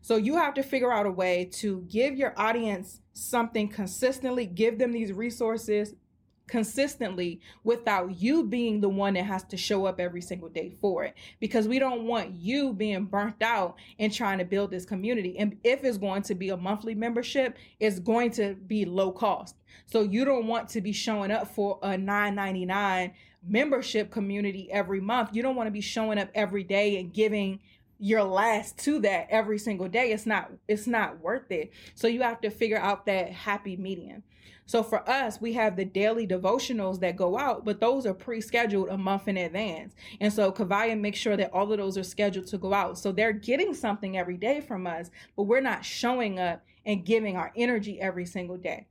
So 0.00 0.16
you 0.16 0.36
have 0.36 0.54
to 0.54 0.62
figure 0.62 0.92
out 0.92 1.06
a 1.06 1.10
way 1.10 1.46
to 1.54 1.84
give 1.88 2.16
your 2.16 2.32
audience 2.36 3.00
something 3.14 3.68
consistently, 3.68 4.46
give 4.46 4.78
them 4.78 4.92
these 4.92 5.12
resources, 5.12 5.94
consistently 6.48 7.40
without 7.64 8.20
you 8.20 8.44
being 8.44 8.80
the 8.80 8.88
one 8.88 9.14
that 9.14 9.24
has 9.24 9.44
to 9.44 9.56
show 9.56 9.86
up 9.86 10.00
every 10.00 10.22
single 10.22 10.48
day 10.48 10.74
for 10.80 11.04
it. 11.04 11.14
Because 11.38 11.68
we 11.68 11.78
don't 11.78 12.04
want 12.04 12.34
you 12.34 12.72
being 12.72 13.04
burnt 13.04 13.42
out 13.42 13.76
and 13.98 14.12
trying 14.12 14.38
to 14.38 14.44
build 14.44 14.70
this 14.70 14.84
community. 14.84 15.38
And 15.38 15.56
if 15.62 15.84
it's 15.84 15.98
going 15.98 16.22
to 16.22 16.34
be 16.34 16.48
a 16.48 16.56
monthly 16.56 16.94
membership 16.94 17.56
it's 17.80 17.98
going 17.98 18.30
to 18.32 18.54
be 18.54 18.84
low 18.84 19.12
cost. 19.12 19.56
So 19.86 20.02
you 20.02 20.24
don't 20.24 20.46
want 20.46 20.68
to 20.70 20.80
be 20.80 20.92
showing 20.92 21.30
up 21.30 21.54
for 21.54 21.78
a 21.82 21.90
9.99 21.90 23.12
membership 23.46 24.10
community 24.10 24.70
every 24.70 25.00
month. 25.00 25.30
You 25.32 25.42
don't 25.42 25.56
want 25.56 25.68
to 25.68 25.72
be 25.72 25.80
showing 25.80 26.18
up 26.18 26.28
every 26.34 26.64
day 26.64 26.98
and 26.98 27.12
giving 27.12 27.60
your 28.00 28.22
last 28.22 28.78
to 28.78 29.00
that 29.00 29.26
every 29.30 29.58
single 29.58 29.88
day. 29.88 30.12
It's 30.12 30.26
not 30.26 30.50
it's 30.68 30.86
not 30.86 31.20
worth 31.20 31.50
it. 31.50 31.72
So 31.94 32.06
you 32.06 32.22
have 32.22 32.40
to 32.42 32.50
figure 32.50 32.78
out 32.78 33.06
that 33.06 33.30
happy 33.32 33.76
medium 33.76 34.22
so 34.68 34.82
for 34.82 35.08
us, 35.08 35.40
we 35.40 35.54
have 35.54 35.76
the 35.76 35.86
daily 35.86 36.26
devotionals 36.26 37.00
that 37.00 37.16
go 37.16 37.38
out, 37.38 37.64
but 37.64 37.80
those 37.80 38.04
are 38.04 38.12
pre-scheduled 38.12 38.90
a 38.90 38.98
month 38.98 39.26
in 39.26 39.38
advance. 39.38 39.94
And 40.20 40.30
so 40.30 40.52
Kavaya 40.52 41.00
makes 41.00 41.18
sure 41.18 41.38
that 41.38 41.54
all 41.54 41.72
of 41.72 41.78
those 41.78 41.96
are 41.96 42.02
scheduled 42.02 42.48
to 42.48 42.58
go 42.58 42.74
out. 42.74 42.98
So 42.98 43.10
they're 43.10 43.32
getting 43.32 43.72
something 43.72 44.18
every 44.18 44.36
day 44.36 44.60
from 44.60 44.86
us, 44.86 45.10
but 45.36 45.44
we're 45.44 45.62
not 45.62 45.86
showing 45.86 46.38
up 46.38 46.62
and 46.84 47.02
giving 47.02 47.34
our 47.34 47.50
energy 47.56 47.98
every 47.98 48.26
single 48.26 48.58
day. 48.58 48.86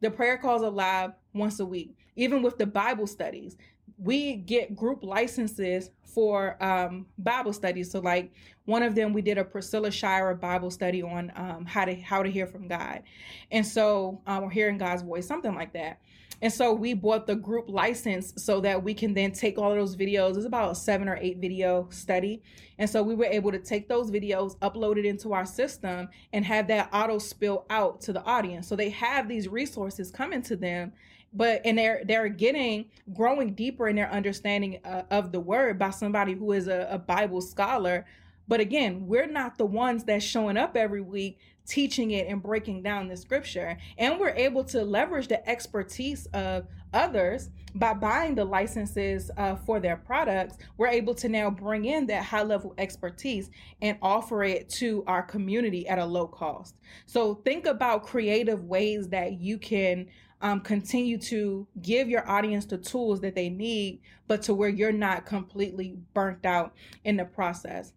The 0.00 0.10
prayer 0.10 0.38
calls 0.38 0.62
are 0.62 0.70
live 0.70 1.10
once 1.34 1.60
a 1.60 1.66
week. 1.66 1.98
Even 2.16 2.42
with 2.42 2.56
the 2.56 2.64
Bible 2.64 3.06
studies, 3.06 3.58
we 3.98 4.36
get 4.36 4.74
group 4.76 5.02
licenses 5.02 5.90
for 6.04 6.62
um, 6.62 7.06
Bible 7.18 7.52
studies. 7.52 7.90
So, 7.90 8.00
like 8.00 8.32
one 8.64 8.82
of 8.82 8.94
them, 8.94 9.12
we 9.12 9.22
did 9.22 9.38
a 9.38 9.44
Priscilla 9.44 9.90
Shirer 9.90 10.34
Bible 10.34 10.70
study 10.70 11.02
on 11.02 11.32
um, 11.36 11.64
how 11.64 11.84
to 11.84 11.94
how 11.94 12.22
to 12.22 12.30
hear 12.30 12.46
from 12.46 12.68
God, 12.68 13.02
and 13.50 13.66
so 13.66 14.20
um, 14.26 14.44
or 14.44 14.50
hearing 14.50 14.78
God's 14.78 15.02
voice, 15.02 15.26
something 15.26 15.54
like 15.54 15.72
that. 15.74 16.00
And 16.42 16.52
so 16.52 16.72
we 16.74 16.94
bought 16.94 17.26
the 17.26 17.36
group 17.36 17.68
license 17.68 18.34
so 18.36 18.60
that 18.60 18.82
we 18.82 18.92
can 18.92 19.14
then 19.14 19.32
take 19.32 19.56
all 19.56 19.70
of 19.70 19.78
those 19.78 19.96
videos. 19.96 20.36
It's 20.36 20.44
about 20.44 20.72
a 20.72 20.74
seven 20.74 21.08
or 21.08 21.16
eight 21.16 21.38
video 21.38 21.88
study. 21.90 22.42
And 22.78 22.90
so 22.90 23.02
we 23.02 23.14
were 23.14 23.24
able 23.24 23.52
to 23.52 23.58
take 23.58 23.88
those 23.88 24.10
videos, 24.10 24.58
upload 24.58 24.98
it 24.98 25.06
into 25.06 25.32
our 25.32 25.46
system, 25.46 26.08
and 26.32 26.44
have 26.44 26.66
that 26.68 26.90
auto 26.92 27.18
spill 27.18 27.64
out 27.70 28.00
to 28.02 28.12
the 28.12 28.22
audience. 28.24 28.68
So 28.68 28.76
they 28.76 28.90
have 28.90 29.28
these 29.28 29.48
resources 29.48 30.10
coming 30.10 30.42
to 30.42 30.56
them 30.56 30.92
but 31.34 31.60
and 31.64 31.76
they're 31.76 32.02
they're 32.06 32.28
getting 32.28 32.86
growing 33.12 33.54
deeper 33.54 33.88
in 33.88 33.96
their 33.96 34.10
understanding 34.10 34.78
uh, 34.84 35.02
of 35.10 35.32
the 35.32 35.40
word 35.40 35.78
by 35.78 35.90
somebody 35.90 36.32
who 36.32 36.52
is 36.52 36.68
a, 36.68 36.88
a 36.90 36.98
bible 36.98 37.40
scholar. 37.40 38.06
But 38.46 38.60
again 38.60 39.06
we're 39.06 39.26
not 39.26 39.58
the 39.58 39.66
ones 39.66 40.04
that's 40.04 40.24
showing 40.24 40.56
up 40.56 40.76
every 40.76 41.00
week 41.00 41.38
teaching 41.66 42.10
it 42.10 42.26
and 42.28 42.42
breaking 42.42 42.82
down 42.82 43.08
the 43.08 43.16
scripture. 43.16 43.76
And 43.98 44.18
we're 44.18 44.30
able 44.30 44.64
to 44.64 44.84
leverage 44.84 45.28
the 45.28 45.46
expertise 45.48 46.26
of 46.26 46.66
others 46.92 47.50
by 47.74 47.94
buying 47.94 48.34
the 48.34 48.44
licenses 48.44 49.30
uh, 49.36 49.56
for 49.56 49.80
their 49.80 49.96
products. 49.96 50.58
We're 50.76 50.88
able 50.88 51.14
to 51.14 51.28
now 51.28 51.50
bring 51.50 51.86
in 51.86 52.06
that 52.06 52.24
high 52.24 52.42
level 52.42 52.74
expertise 52.78 53.50
and 53.82 53.98
offer 54.00 54.44
it 54.44 54.68
to 54.70 55.04
our 55.06 55.22
community 55.22 55.88
at 55.88 55.98
a 55.98 56.04
low 56.04 56.28
cost. 56.28 56.76
So 57.06 57.34
think 57.36 57.66
about 57.66 58.04
creative 58.04 58.64
ways 58.64 59.08
that 59.08 59.40
you 59.40 59.58
can 59.58 60.06
um, 60.44 60.60
continue 60.60 61.16
to 61.16 61.66
give 61.80 62.10
your 62.10 62.28
audience 62.30 62.66
the 62.66 62.76
tools 62.76 63.18
that 63.22 63.34
they 63.34 63.48
need, 63.48 64.00
but 64.28 64.42
to 64.42 64.54
where 64.54 64.68
you're 64.68 64.92
not 64.92 65.24
completely 65.24 65.96
burnt 66.12 66.44
out 66.44 66.74
in 67.04 67.16
the 67.16 67.24
process. 67.24 67.94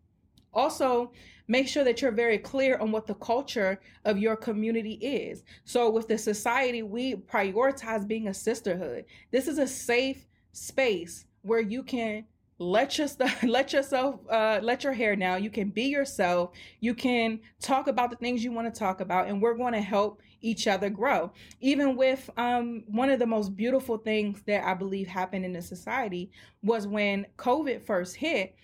Also, 0.53 1.12
make 1.49 1.67
sure 1.67 1.83
that 1.83 2.01
you're 2.01 2.13
very 2.13 2.38
clear 2.38 2.77
on 2.77 2.93
what 2.93 3.05
the 3.05 3.15
culture 3.15 3.81
of 4.05 4.17
your 4.17 4.38
community 4.38 4.93
is. 4.93 5.43
So, 5.65 5.89
with 5.89 6.07
the 6.07 6.17
society, 6.17 6.83
we 6.83 7.15
prioritize 7.15 8.07
being 8.07 8.29
a 8.29 8.33
sisterhood. 8.33 9.03
This 9.29 9.49
is 9.49 9.57
a 9.57 9.67
safe 9.67 10.25
space 10.53 11.25
where 11.41 11.60
you 11.60 11.83
can 11.83 12.23
let 12.60 12.98
your 12.98 13.08
let 13.43 13.74
yourself 13.74 14.20
uh, 14.30 14.60
let 14.62 14.84
your 14.84 14.93
hair 14.93 15.15
down. 15.15 15.43
You 15.43 15.50
can 15.50 15.70
be 15.70 15.84
yourself. 15.84 16.52
You 16.80 16.93
can 16.93 17.39
talk 17.62 17.88
about 17.88 18.10
the 18.10 18.15
things 18.15 18.43
you 18.43 18.52
want 18.52 18.74
to 18.74 18.78
talk 18.78 19.02
about 19.02 19.28
and 19.28 19.41
we're 19.41 19.56
going 19.56 19.74
to 19.74 19.82
help 19.82 20.22
each 20.41 20.67
other 20.67 20.89
grow. 20.89 21.32
Even 21.62 21.96
with 21.96 22.30
um, 22.38 22.84
one 22.88 23.10
of 23.10 23.20
the 23.20 23.26
most 23.26 23.56
beautiful 23.56 23.98
things 23.98 24.41
that 24.46 24.63
i 24.63 24.74
believe 24.74 25.08
happened 25.08 25.46
in 25.46 25.54
the 25.54 25.62
society 25.62 26.32
was 26.63 26.88
when 26.88 27.26
covid 27.38 27.86
first 27.86 28.15
hit 28.15 28.56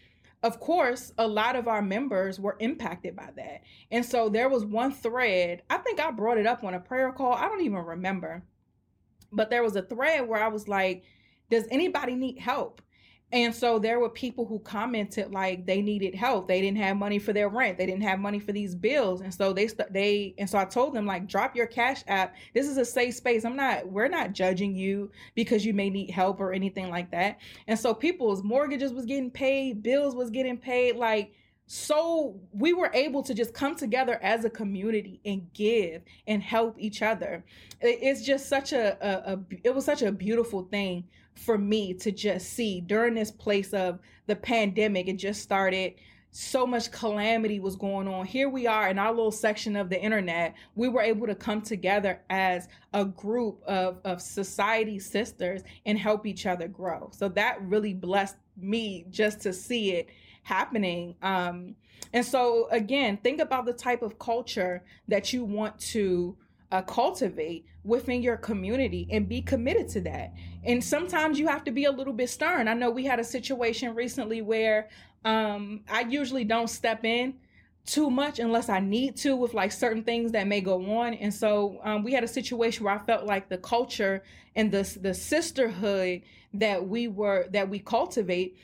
of 0.44 0.60
course 0.60 1.14
a 1.18 1.28
lot 1.28 1.56
of 1.56 1.68
our 1.68 1.82
members 1.82 2.40
were 2.40 2.58
impacted 2.60 3.16
by 3.16 3.30
that. 3.36 3.62
And 3.92 4.06
so 4.06 4.30
there 4.30 4.50
was 4.50 4.66
one 4.66 4.92
thread 4.92 5.64
i 5.70 5.78
think 5.78 6.00
i 6.00 6.12
brought 6.12 6.38
it 6.38 6.48
up 6.48 6.64
on 6.64 6.74
a 6.74 6.80
prayer 6.80 7.12
call 7.12 7.34
i 7.34 7.48
don't 7.48 7.62
even 7.62 7.84
remember 7.84 8.44
but 9.32 9.50
there 9.50 9.64
was 9.64 9.76
a 9.76 9.82
thread 9.82 10.28
where 10.28 10.44
i 10.44 10.48
was 10.48 10.68
like 10.68 11.04
does 11.50 11.66
anybody 11.72 12.16
need 12.16 12.40
help 12.40 12.82
and 13.34 13.54
so 13.54 13.80
there 13.80 14.00
were 14.00 14.12
people 14.12 14.46
who 14.46 14.60
commented 14.60 15.32
like 15.32 15.65
they 15.65 15.82
needed 15.82 16.13
help. 16.13 16.48
They 16.48 16.62
didn't 16.62 16.78
have 16.78 16.96
money 16.96 17.17
for 17.17 17.34
their 17.34 17.50
rent. 17.50 17.80
They 17.80 17.88
didn't 17.88 18.04
have 18.04 18.19
money 18.19 18.39
for 18.39 18.52
these 18.52 18.76
bills. 18.76 19.22
And 19.22 19.34
so 19.34 19.52
they 19.52 19.67
they 19.89 20.36
and 20.38 20.48
so 20.48 20.60
I 20.60 20.65
told 20.65 20.93
them 20.93 21.08
like 21.08 21.28
drop 21.28 21.56
your 21.56 21.65
cash 21.65 22.04
app. 22.08 22.36
This 22.54 22.67
is 22.67 22.78
a 22.78 22.86
safe 22.86 23.15
space. 23.15 23.43
I'm 23.43 23.56
not 23.56 23.88
we're 23.88 24.08
not 24.08 24.34
judging 24.34 24.76
you 24.76 25.10
because 25.34 25.65
you 25.65 25.74
may 25.74 25.89
need 25.89 26.12
help 26.12 26.39
or 26.39 26.54
anything 26.54 26.91
like 26.91 27.10
that. 27.10 27.39
And 27.67 27.78
so 27.78 27.91
people's 27.96 28.43
mortgages 28.43 28.93
was 28.93 29.06
getting 29.06 29.32
paid, 29.32 29.82
bills 29.82 30.13
was 30.13 30.30
getting 30.30 30.58
paid 30.58 30.96
like 30.96 31.34
so 31.65 32.36
we 32.52 32.74
were 32.74 32.91
able 32.93 33.24
to 33.24 33.34
just 33.34 33.54
come 33.54 33.74
together 33.74 34.19
as 34.22 34.43
a 34.43 34.50
community 34.50 35.22
and 35.26 35.52
give 35.54 36.02
and 36.28 36.43
help 36.43 36.76
each 36.78 37.02
other 37.02 37.43
it's 37.80 38.22
just 38.22 38.50
such 38.50 38.74
a, 38.74 38.98
a, 39.02 39.34
a 39.34 39.39
it 39.63 39.74
was 39.74 39.86
such 39.86 40.02
a 40.02 40.12
beautiful 40.12 40.63
thing 40.63 41.06
for 41.36 41.58
me 41.58 41.93
to 41.96 42.12
just 42.12 42.54
see 42.54 42.82
during 42.82 43.15
this 43.15 43.32
place 43.32 43.74
of 43.74 44.00
the 44.28 44.36
pandemic. 44.36 45.08
It 45.08 45.17
just 45.17 45.41
started. 45.41 45.96
So 46.36 46.65
much 46.65 46.89
calamity 46.89 47.60
was 47.60 47.76
going 47.76 48.08
on. 48.08 48.26
Here 48.26 48.50
we 48.50 48.65
are 48.65 48.89
in 48.89 48.98
our 48.98 49.12
little 49.12 49.32
section 49.32 49.76
of 49.76 49.89
the 49.89 50.02
internet. 50.02 50.56
We 50.74 50.89
were 50.89 51.02
able 51.02 51.28
to 51.28 51.36
come 51.36 51.62
together 51.62 52.22
as 52.32 52.67
a 52.91 53.06
group 53.06 53.62
of, 53.67 54.00
of 54.04 54.19
society 54.19 54.98
sisters 54.98 55.62
and 55.86 55.96
help 55.96 56.26
each 56.26 56.48
other 56.48 56.67
grow. 56.67 57.12
So 57.13 57.30
that 57.30 57.62
really 57.62 57.93
blessed 57.93 58.38
me 58.58 59.06
just 59.12 59.41
to 59.41 59.54
see 59.54 59.91
it 59.91 60.10
happening. 60.41 61.15
Um, 61.22 61.76
and 62.13 62.26
so, 62.26 62.67
again, 62.69 63.17
think 63.17 63.39
about 63.39 63.65
the 63.65 63.74
type 63.74 64.02
of 64.02 64.19
culture 64.19 64.84
that 65.08 65.34
you 65.34 65.43
want 65.43 65.80
to 65.80 66.36
uh, 66.74 66.82
cultivate 66.82 67.68
within 67.84 68.24
your 68.24 68.36
community 68.36 69.08
and 69.12 69.30
be 69.30 69.44
committed 69.44 69.88
to 69.88 70.02
that. 70.02 70.34
And 70.64 70.84
sometimes 70.84 71.38
you 71.38 71.48
have 71.48 71.64
to 71.66 71.72
be 71.72 71.86
a 71.86 71.92
little 71.92 72.14
bit 72.14 72.30
stern. 72.32 72.68
I 72.68 72.74
know 72.74 72.90
we 72.90 73.06
had 73.06 73.20
a 73.20 73.24
situation 73.24 73.94
recently 73.94 74.42
where 74.42 74.90
um, 75.24 75.82
I 75.88 76.02
usually 76.02 76.44
don't 76.44 76.68
step 76.68 77.06
in 77.06 77.36
too 77.86 78.10
much 78.10 78.40
unless 78.40 78.70
I 78.70 78.80
need 78.80 79.16
to 79.18 79.36
with 79.36 79.54
like 79.54 79.72
certain 79.72 80.04
things 80.04 80.32
that 80.32 80.48
may 80.48 80.62
go 80.62 80.98
on. 80.98 81.14
And 81.14 81.32
so 81.32 81.80
um, 81.84 82.04
we 82.04 82.12
had 82.12 82.24
a 82.24 82.28
situation 82.28 82.86
where 82.86 82.96
I 82.96 82.98
felt 82.98 83.26
like 83.26 83.50
the 83.50 83.60
culture 83.60 84.24
and 84.56 84.72
the 84.72 84.98
the 85.00 85.14
sisterhood 85.14 86.24
that 86.56 86.88
we 86.88 87.08
were 87.08 87.48
that 87.52 87.70
we 87.70 87.80
cultivate 87.80 88.58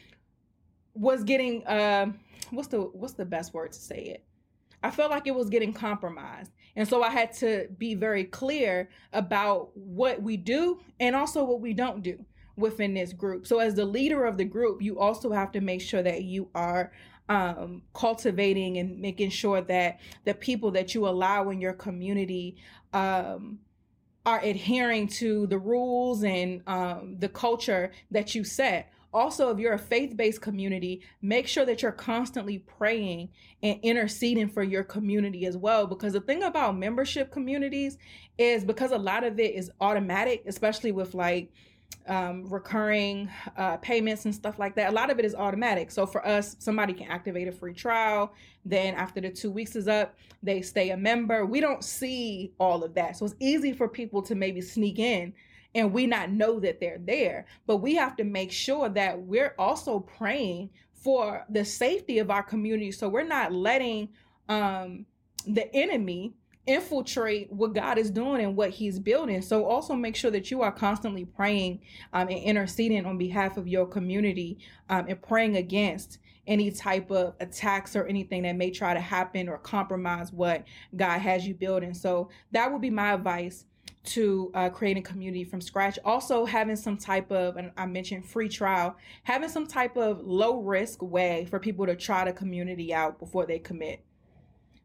was 0.95 1.23
getting 1.23 1.63
uh, 1.67 2.07
what's 2.49 2.69
the 2.69 2.79
what's 2.79 3.13
the 3.13 3.25
best 3.25 3.53
word 3.53 3.73
to 3.73 3.79
say 3.79 4.01
it? 4.03 4.23
I 4.83 4.91
felt 4.91 5.11
like 5.11 5.27
it 5.27 5.35
was 5.35 5.49
getting 5.49 5.73
compromised. 5.73 6.51
And 6.75 6.87
so 6.87 7.03
I 7.03 7.09
had 7.09 7.33
to 7.37 7.67
be 7.77 7.95
very 7.95 8.23
clear 8.23 8.89
about 9.11 9.75
what 9.75 10.21
we 10.21 10.37
do 10.37 10.79
and 10.99 11.15
also 11.15 11.43
what 11.43 11.61
we 11.61 11.73
don't 11.73 12.01
do 12.01 12.23
within 12.55 12.93
this 12.93 13.13
group. 13.13 13.47
So, 13.47 13.59
as 13.59 13.75
the 13.75 13.85
leader 13.85 14.25
of 14.25 14.37
the 14.37 14.45
group, 14.45 14.81
you 14.81 14.99
also 14.99 15.31
have 15.31 15.51
to 15.53 15.61
make 15.61 15.81
sure 15.81 16.03
that 16.03 16.23
you 16.23 16.49
are 16.53 16.91
um, 17.27 17.83
cultivating 17.93 18.77
and 18.77 18.99
making 18.99 19.29
sure 19.29 19.61
that 19.61 19.99
the 20.25 20.33
people 20.33 20.71
that 20.71 20.93
you 20.93 21.07
allow 21.07 21.49
in 21.49 21.61
your 21.61 21.73
community 21.73 22.57
um, 22.93 23.59
are 24.25 24.39
adhering 24.39 25.07
to 25.07 25.47
the 25.47 25.57
rules 25.57 26.23
and 26.23 26.61
um, 26.67 27.15
the 27.19 27.29
culture 27.29 27.91
that 28.11 28.35
you 28.35 28.43
set 28.43 28.91
also, 29.13 29.49
if 29.49 29.59
you're 29.59 29.73
a 29.73 29.79
faith 29.79 30.15
based 30.15 30.41
community, 30.41 31.01
make 31.21 31.47
sure 31.47 31.65
that 31.65 31.81
you're 31.81 31.91
constantly 31.91 32.59
praying 32.59 33.29
and 33.63 33.79
interceding 33.81 34.47
for 34.47 34.63
your 34.63 34.83
community 34.83 35.45
as 35.45 35.57
well. 35.57 35.87
Because 35.87 36.13
the 36.13 36.21
thing 36.21 36.43
about 36.43 36.77
membership 36.77 37.31
communities 37.31 37.97
is 38.37 38.63
because 38.63 38.91
a 38.91 38.97
lot 38.97 39.23
of 39.23 39.39
it 39.39 39.55
is 39.55 39.71
automatic, 39.81 40.43
especially 40.45 40.91
with 40.91 41.15
like 41.15 41.51
um, 42.07 42.45
recurring 42.49 43.29
uh, 43.57 43.77
payments 43.77 44.25
and 44.25 44.33
stuff 44.33 44.59
like 44.59 44.75
that. 44.75 44.89
A 44.89 44.93
lot 44.93 45.09
of 45.09 45.19
it 45.19 45.25
is 45.25 45.35
automatic. 45.35 45.91
So 45.91 46.05
for 46.05 46.25
us, 46.25 46.55
somebody 46.59 46.93
can 46.93 47.07
activate 47.07 47.47
a 47.47 47.51
free 47.51 47.73
trial. 47.73 48.33
Then 48.65 48.95
after 48.95 49.21
the 49.21 49.29
two 49.29 49.51
weeks 49.51 49.75
is 49.75 49.87
up, 49.87 50.15
they 50.41 50.61
stay 50.61 50.91
a 50.91 50.97
member. 50.97 51.45
We 51.45 51.59
don't 51.59 51.83
see 51.83 52.51
all 52.59 52.83
of 52.83 52.93
that. 52.95 53.17
So 53.17 53.25
it's 53.25 53.35
easy 53.39 53.73
for 53.73 53.87
people 53.87 54.21
to 54.23 54.35
maybe 54.35 54.61
sneak 54.61 54.99
in 54.99 55.33
and 55.75 55.93
we 55.93 56.07
not 56.07 56.31
know 56.31 56.59
that 56.59 56.79
they're 56.79 56.99
there. 56.99 57.45
But 57.67 57.77
we 57.77 57.95
have 57.95 58.15
to 58.17 58.23
make 58.23 58.51
sure 58.51 58.89
that 58.89 59.21
we're 59.21 59.53
also 59.57 59.99
praying 59.99 60.69
for 60.93 61.45
the 61.49 61.63
safety 61.63 62.19
of 62.19 62.29
our 62.29 62.43
community. 62.43 62.91
So 62.91 63.07
we're 63.07 63.23
not 63.23 63.53
letting 63.53 64.09
um, 64.47 65.05
the 65.47 65.73
enemy 65.75 66.33
infiltrate 66.65 67.51
what 67.51 67.73
God 67.73 67.97
is 67.97 68.11
doing 68.11 68.43
and 68.43 68.55
what 68.55 68.69
He's 68.69 68.99
building. 68.99 69.41
So 69.41 69.65
also 69.65 69.95
make 69.95 70.15
sure 70.15 70.31
that 70.31 70.51
you 70.51 70.61
are 70.61 70.71
constantly 70.71 71.25
praying 71.25 71.81
um, 72.13 72.27
and 72.29 72.37
interceding 72.37 73.05
on 73.05 73.17
behalf 73.17 73.57
of 73.57 73.67
your 73.67 73.87
community 73.87 74.59
um, 74.89 75.05
and 75.07 75.21
praying 75.21 75.57
against 75.57 76.19
any 76.47 76.71
type 76.71 77.11
of 77.11 77.35
attacks 77.39 77.95
or 77.95 78.05
anything 78.07 78.43
that 78.43 78.55
may 78.55 78.71
try 78.71 78.93
to 78.93 78.99
happen 78.99 79.47
or 79.47 79.57
compromise 79.59 80.31
what 80.33 80.63
God 80.95 81.19
has 81.19 81.47
you 81.47 81.53
building. 81.53 81.93
So 81.93 82.29
that 82.51 82.71
would 82.71 82.81
be 82.81 82.89
my 82.89 83.13
advice 83.13 83.65
to 84.09 84.51
uh, 84.53 84.69
creating 84.69 85.03
community 85.03 85.43
from 85.43 85.61
scratch. 85.61 85.99
Also, 86.03 86.45
having 86.45 86.75
some 86.75 86.97
type 86.97 87.31
of, 87.31 87.57
and 87.57 87.71
I 87.77 87.85
mentioned 87.85 88.25
free 88.25 88.49
trial, 88.49 88.95
having 89.23 89.49
some 89.49 89.67
type 89.67 89.97
of 89.97 90.21
low 90.21 90.59
risk 90.59 91.01
way 91.01 91.47
for 91.49 91.59
people 91.59 91.85
to 91.85 91.95
try 91.95 92.25
the 92.25 92.33
community 92.33 92.93
out 92.93 93.19
before 93.19 93.45
they 93.45 93.59
commit. 93.59 94.03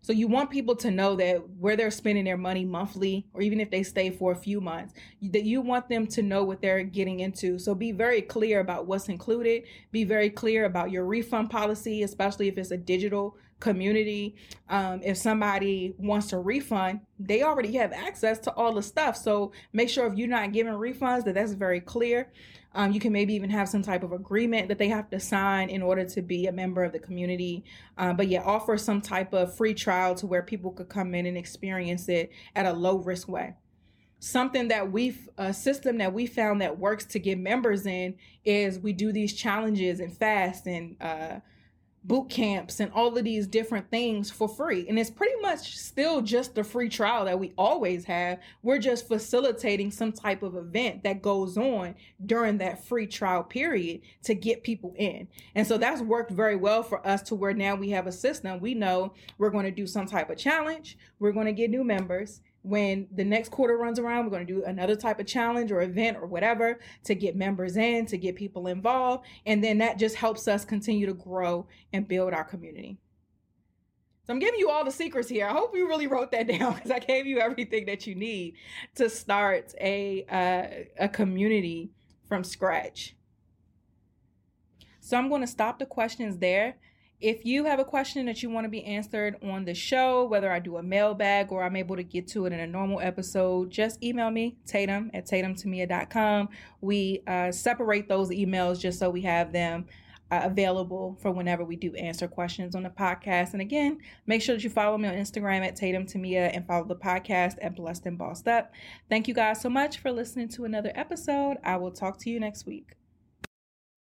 So 0.03 0.13
you 0.13 0.29
want 0.29 0.51
people 0.51 0.77
to 0.77 0.91
know 0.91 1.17
that 1.17 1.49
where 1.59 1.77
they're 1.77 1.91
spending 1.91 2.27
their 2.27 2.37
money 2.37 2.67
monthly, 2.67 3.27
or 3.33 3.41
even 3.41 3.59
if 3.59 3.71
they 3.71 3.83
stay 3.83 4.11
for 4.11 4.33
a 4.33 4.37
few 4.37 4.61
months, 4.61 4.93
that 5.23 5.45
you 5.45 5.63
want 5.63 5.89
them 5.89 6.07
to 6.09 6.21
know 6.21 6.45
what 6.45 6.61
they're 6.61 6.83
getting 6.83 7.21
into. 7.21 7.59
So 7.59 7.75
be 7.75 7.91
very 7.91 8.21
clear 8.21 8.61
about 8.61 8.87
what's 8.87 9.09
included. 9.09 9.63
Be 9.93 10.05
very 10.05 10.29
clear 10.29 10.67
about 10.67 10.91
your 10.91 11.07
refund 11.07 11.49
policy, 11.49 12.03
especially 12.03 12.49
if 12.49 12.59
it's 12.59 12.71
a 12.71 12.77
digital 12.77 13.39
community. 13.65 14.37
Um, 14.69 15.01
if 15.03 15.17
somebody 15.17 15.95
wants 15.99 16.33
a 16.35 16.39
refund, 16.39 17.01
they 17.19 17.43
already 17.43 17.73
have 17.73 17.93
access 17.93 18.39
to 18.41 18.53
all 18.53 18.75
the 18.75 18.83
stuff. 18.83 19.17
So 19.17 19.53
make 19.73 19.89
sure 19.89 20.07
if 20.07 20.15
you're 20.17 20.29
not 20.29 20.53
giving 20.53 20.75
refunds 20.75 21.25
that 21.25 21.35
that's 21.35 21.55
very 21.55 21.81
clear. 21.81 22.31
Um, 22.77 22.93
you 22.93 23.01
can 23.01 23.13
maybe 23.13 23.35
even 23.35 23.51
have 23.51 23.69
some 23.69 23.83
type 23.83 24.03
of 24.03 24.13
agreement 24.13 24.69
that 24.69 24.79
they 24.79 24.89
have 24.89 25.09
to 25.11 25.21
sign 25.21 25.71
in 25.71 25.81
order 25.81 26.05
to 26.05 26.23
be 26.23 26.47
a 26.47 26.53
member 26.53 26.85
of 26.85 26.93
the 26.93 26.99
community. 26.99 27.65
Uh, 27.97 28.13
but 28.13 28.29
yeah, 28.29 28.43
offer 28.43 28.77
some 28.77 29.01
type 29.01 29.33
of 29.33 29.57
free 29.57 29.75
trial 29.75 30.15
to 30.17 30.27
where 30.27 30.43
people 30.43 30.73
could 30.73 30.89
come 30.89 31.15
in 31.15 31.25
and 31.25 31.39
experience 31.39 32.09
it 32.09 32.31
at 32.55 32.67
a 32.67 32.73
low 32.73 32.99
risk 32.99 33.29
way 33.29 33.55
something 34.21 34.69
that 34.69 34.91
we've 34.91 35.29
a 35.37 35.53
system 35.53 35.99
that 35.99 36.11
we 36.11 36.27
found 36.27 36.59
that 36.63 36.79
works 36.79 37.05
to 37.05 37.19
get 37.19 37.39
members 37.39 37.85
in 37.85 38.15
is 38.43 38.79
we 38.79 38.91
do 38.91 39.13
these 39.13 39.35
challenges 39.35 40.01
and 40.01 40.17
fast 40.17 40.67
and 40.67 40.97
uh, 41.03 41.39
boot 42.05 42.29
camps 42.29 42.81
and 42.81 42.93
all 42.93 43.17
of 43.17 43.25
these 43.25 43.47
different 43.47 43.91
things 43.91 44.31
for 44.31 44.47
free. 44.47 44.87
And 44.89 44.99
it's 44.99 45.11
pretty 45.11 45.41
much 45.41 45.77
still 45.77 46.21
just 46.21 46.55
the 46.55 46.63
free 46.63 46.89
trial 46.89 47.25
that 47.25 47.39
we 47.39 47.53
always 47.57 48.05
have. 48.05 48.41
We're 48.63 48.79
just 48.79 49.09
facilitating 49.09 49.91
some 49.91 50.13
type 50.13 50.43
of 50.43 50.55
event 50.55 51.03
that 51.05 51.23
goes 51.23 51.57
on 51.57 51.95
during 52.27 52.59
that 52.59 52.85
free 52.85 53.07
trial 53.07 53.43
period 53.43 54.03
to 54.25 54.35
get 54.35 54.63
people 54.63 54.95
in. 54.99 55.27
And 55.55 55.67
so 55.67 55.79
that's 55.79 56.03
worked 56.03 56.31
very 56.31 56.57
well 56.57 56.83
for 56.83 57.05
us 57.07 57.23
to 57.23 57.35
where 57.35 57.55
now 57.55 57.75
we 57.75 57.91
have 57.91 58.07
a 58.07 58.13
system. 58.13 58.61
We 58.61 58.75
know 58.75 59.15
we're 59.39 59.51
going 59.51 59.65
to 59.65 59.71
do 59.71 59.87
some 59.87 60.07
type 60.07 60.29
of 60.29 60.37
challenge, 60.37 60.99
we're 61.19 61.33
going 61.33 61.47
to 61.47 61.53
get 61.53 61.71
new 61.71 61.85
members 61.85 62.41
when 62.65 63.07
the 63.15 63.25
next 63.25 63.51
quarter 63.51 63.77
runs 63.77 63.99
around, 63.99 64.25
we're 64.25 64.31
going 64.31 64.47
to 64.47 64.53
do 64.53 64.65
another 64.65 64.97
type 64.97 65.21
of 65.21 65.27
challenge 65.27 65.71
or 65.71 65.83
event 65.83 66.17
or 66.17 66.27
whatever 66.27 66.81
to 67.05 67.15
get 67.15 67.37
members 67.37 67.77
in, 67.77 68.07
to 68.07 68.17
get 68.17 68.37
people 68.37 68.69
involved. 68.69 69.27
And 69.45 69.63
then 69.63 69.77
that 69.79 69.99
just 69.99 70.17
helps 70.17 70.49
us 70.49 70.65
continue 70.65 71.05
to 71.05 71.13
grow 71.13 71.67
and 71.93 72.09
build 72.09 72.33
our 72.33 72.43
community. 72.43 72.97
So 74.27 74.33
I'm 74.33 74.39
giving 74.39 74.59
you 74.59 74.71
all 74.71 74.83
the 74.83 74.91
secrets 74.91 75.29
here. 75.29 75.47
I 75.47 75.53
hope 75.53 75.77
you 75.77 75.87
really 75.87 76.07
wrote 76.07 76.33
that 76.33 76.49
down 76.59 76.73
because 76.73 76.91
I 76.91 77.01
gave 77.01 77.27
you 77.27 77.39
everything 77.39 77.85
that 77.85 78.07
you 78.07 78.15
need 78.15 78.55
to 78.95 79.11
start 79.11 79.75
a 79.79 80.25
uh, 80.31 81.05
a 81.05 81.09
community 81.11 81.91
from 82.27 82.45
scratch. 82.45 83.15
So 85.01 85.19
I'm 85.19 85.29
going 85.29 85.43
to 85.43 85.47
stop 85.47 85.79
the 85.79 85.85
questions 85.85 86.39
there. 86.39 86.79
If 87.25 87.47
you 87.47 87.65
have 87.65 87.79
a 87.79 87.87
question 87.87 88.27
that 88.27 88.43
you 88.43 88.51
want 88.51 88.67
to 88.67 88.69
be 88.69 88.85
answered 88.85 89.37
on 89.43 89.65
the 89.65 89.73
show, 89.73 90.27
whether 90.27 90.53
I 90.53 90.59
do 90.59 90.77
a 90.77 90.83
mailbag 90.83 91.53
or 91.53 91.65
I'm 91.65 91.75
able 91.75 91.97
to 91.97 92.03
get 92.03 92.29
to 92.29 92.45
it 92.45 92.53
in 92.53 92.61
a 92.61 92.67
normal 92.67 93.01
episode, 93.01 93.71
just 93.71 94.05
email 94.05 94.31
me, 94.31 94.59
Tatum 94.67 95.11
at 95.15 95.27
tatumtemia.com. 95.27 96.51
We 96.83 97.23
uh, 97.27 97.51
separate 97.51 98.11
those 98.11 98.29
emails 98.29 98.79
just 98.79 98.99
so 98.99 99.09
we 99.09 99.23
have 99.23 99.53
them 99.53 99.87
uh, 100.31 100.43
available 100.45 101.17
for 101.23 101.31
whenever 101.31 101.65
we 101.65 101.77
do 101.77 101.95
answer 101.95 102.29
questions 102.29 102.75
on 102.75 102.83
the 102.83 102.91
podcast. 102.91 103.55
And 103.55 103.63
again, 103.63 104.01
make 104.27 104.43
sure 104.43 104.55
that 104.55 104.63
you 104.63 104.69
follow 104.69 104.99
me 104.99 105.09
on 105.09 105.15
Instagram 105.15 105.67
at 105.67 105.77
Tatum 105.77 106.05
Temia 106.05 106.55
and 106.55 106.67
follow 106.67 106.85
the 106.85 106.95
podcast 106.95 107.55
at 107.63 107.75
Blessed 107.75 108.05
and 108.05 108.19
Bossed 108.19 108.47
Up. 108.49 108.71
Thank 109.09 109.29
you 109.29 109.33
guys 109.33 109.63
so 109.63 109.71
much 109.71 109.97
for 109.97 110.13
listening 110.13 110.51
to 110.51 110.67
another 110.67 110.93
episode. 110.95 111.57
I 111.65 111.79
will 111.79 111.91
talk 111.91 112.19
to 112.19 112.29
you 112.29 112.39
next 112.39 112.67
week. 112.67 112.97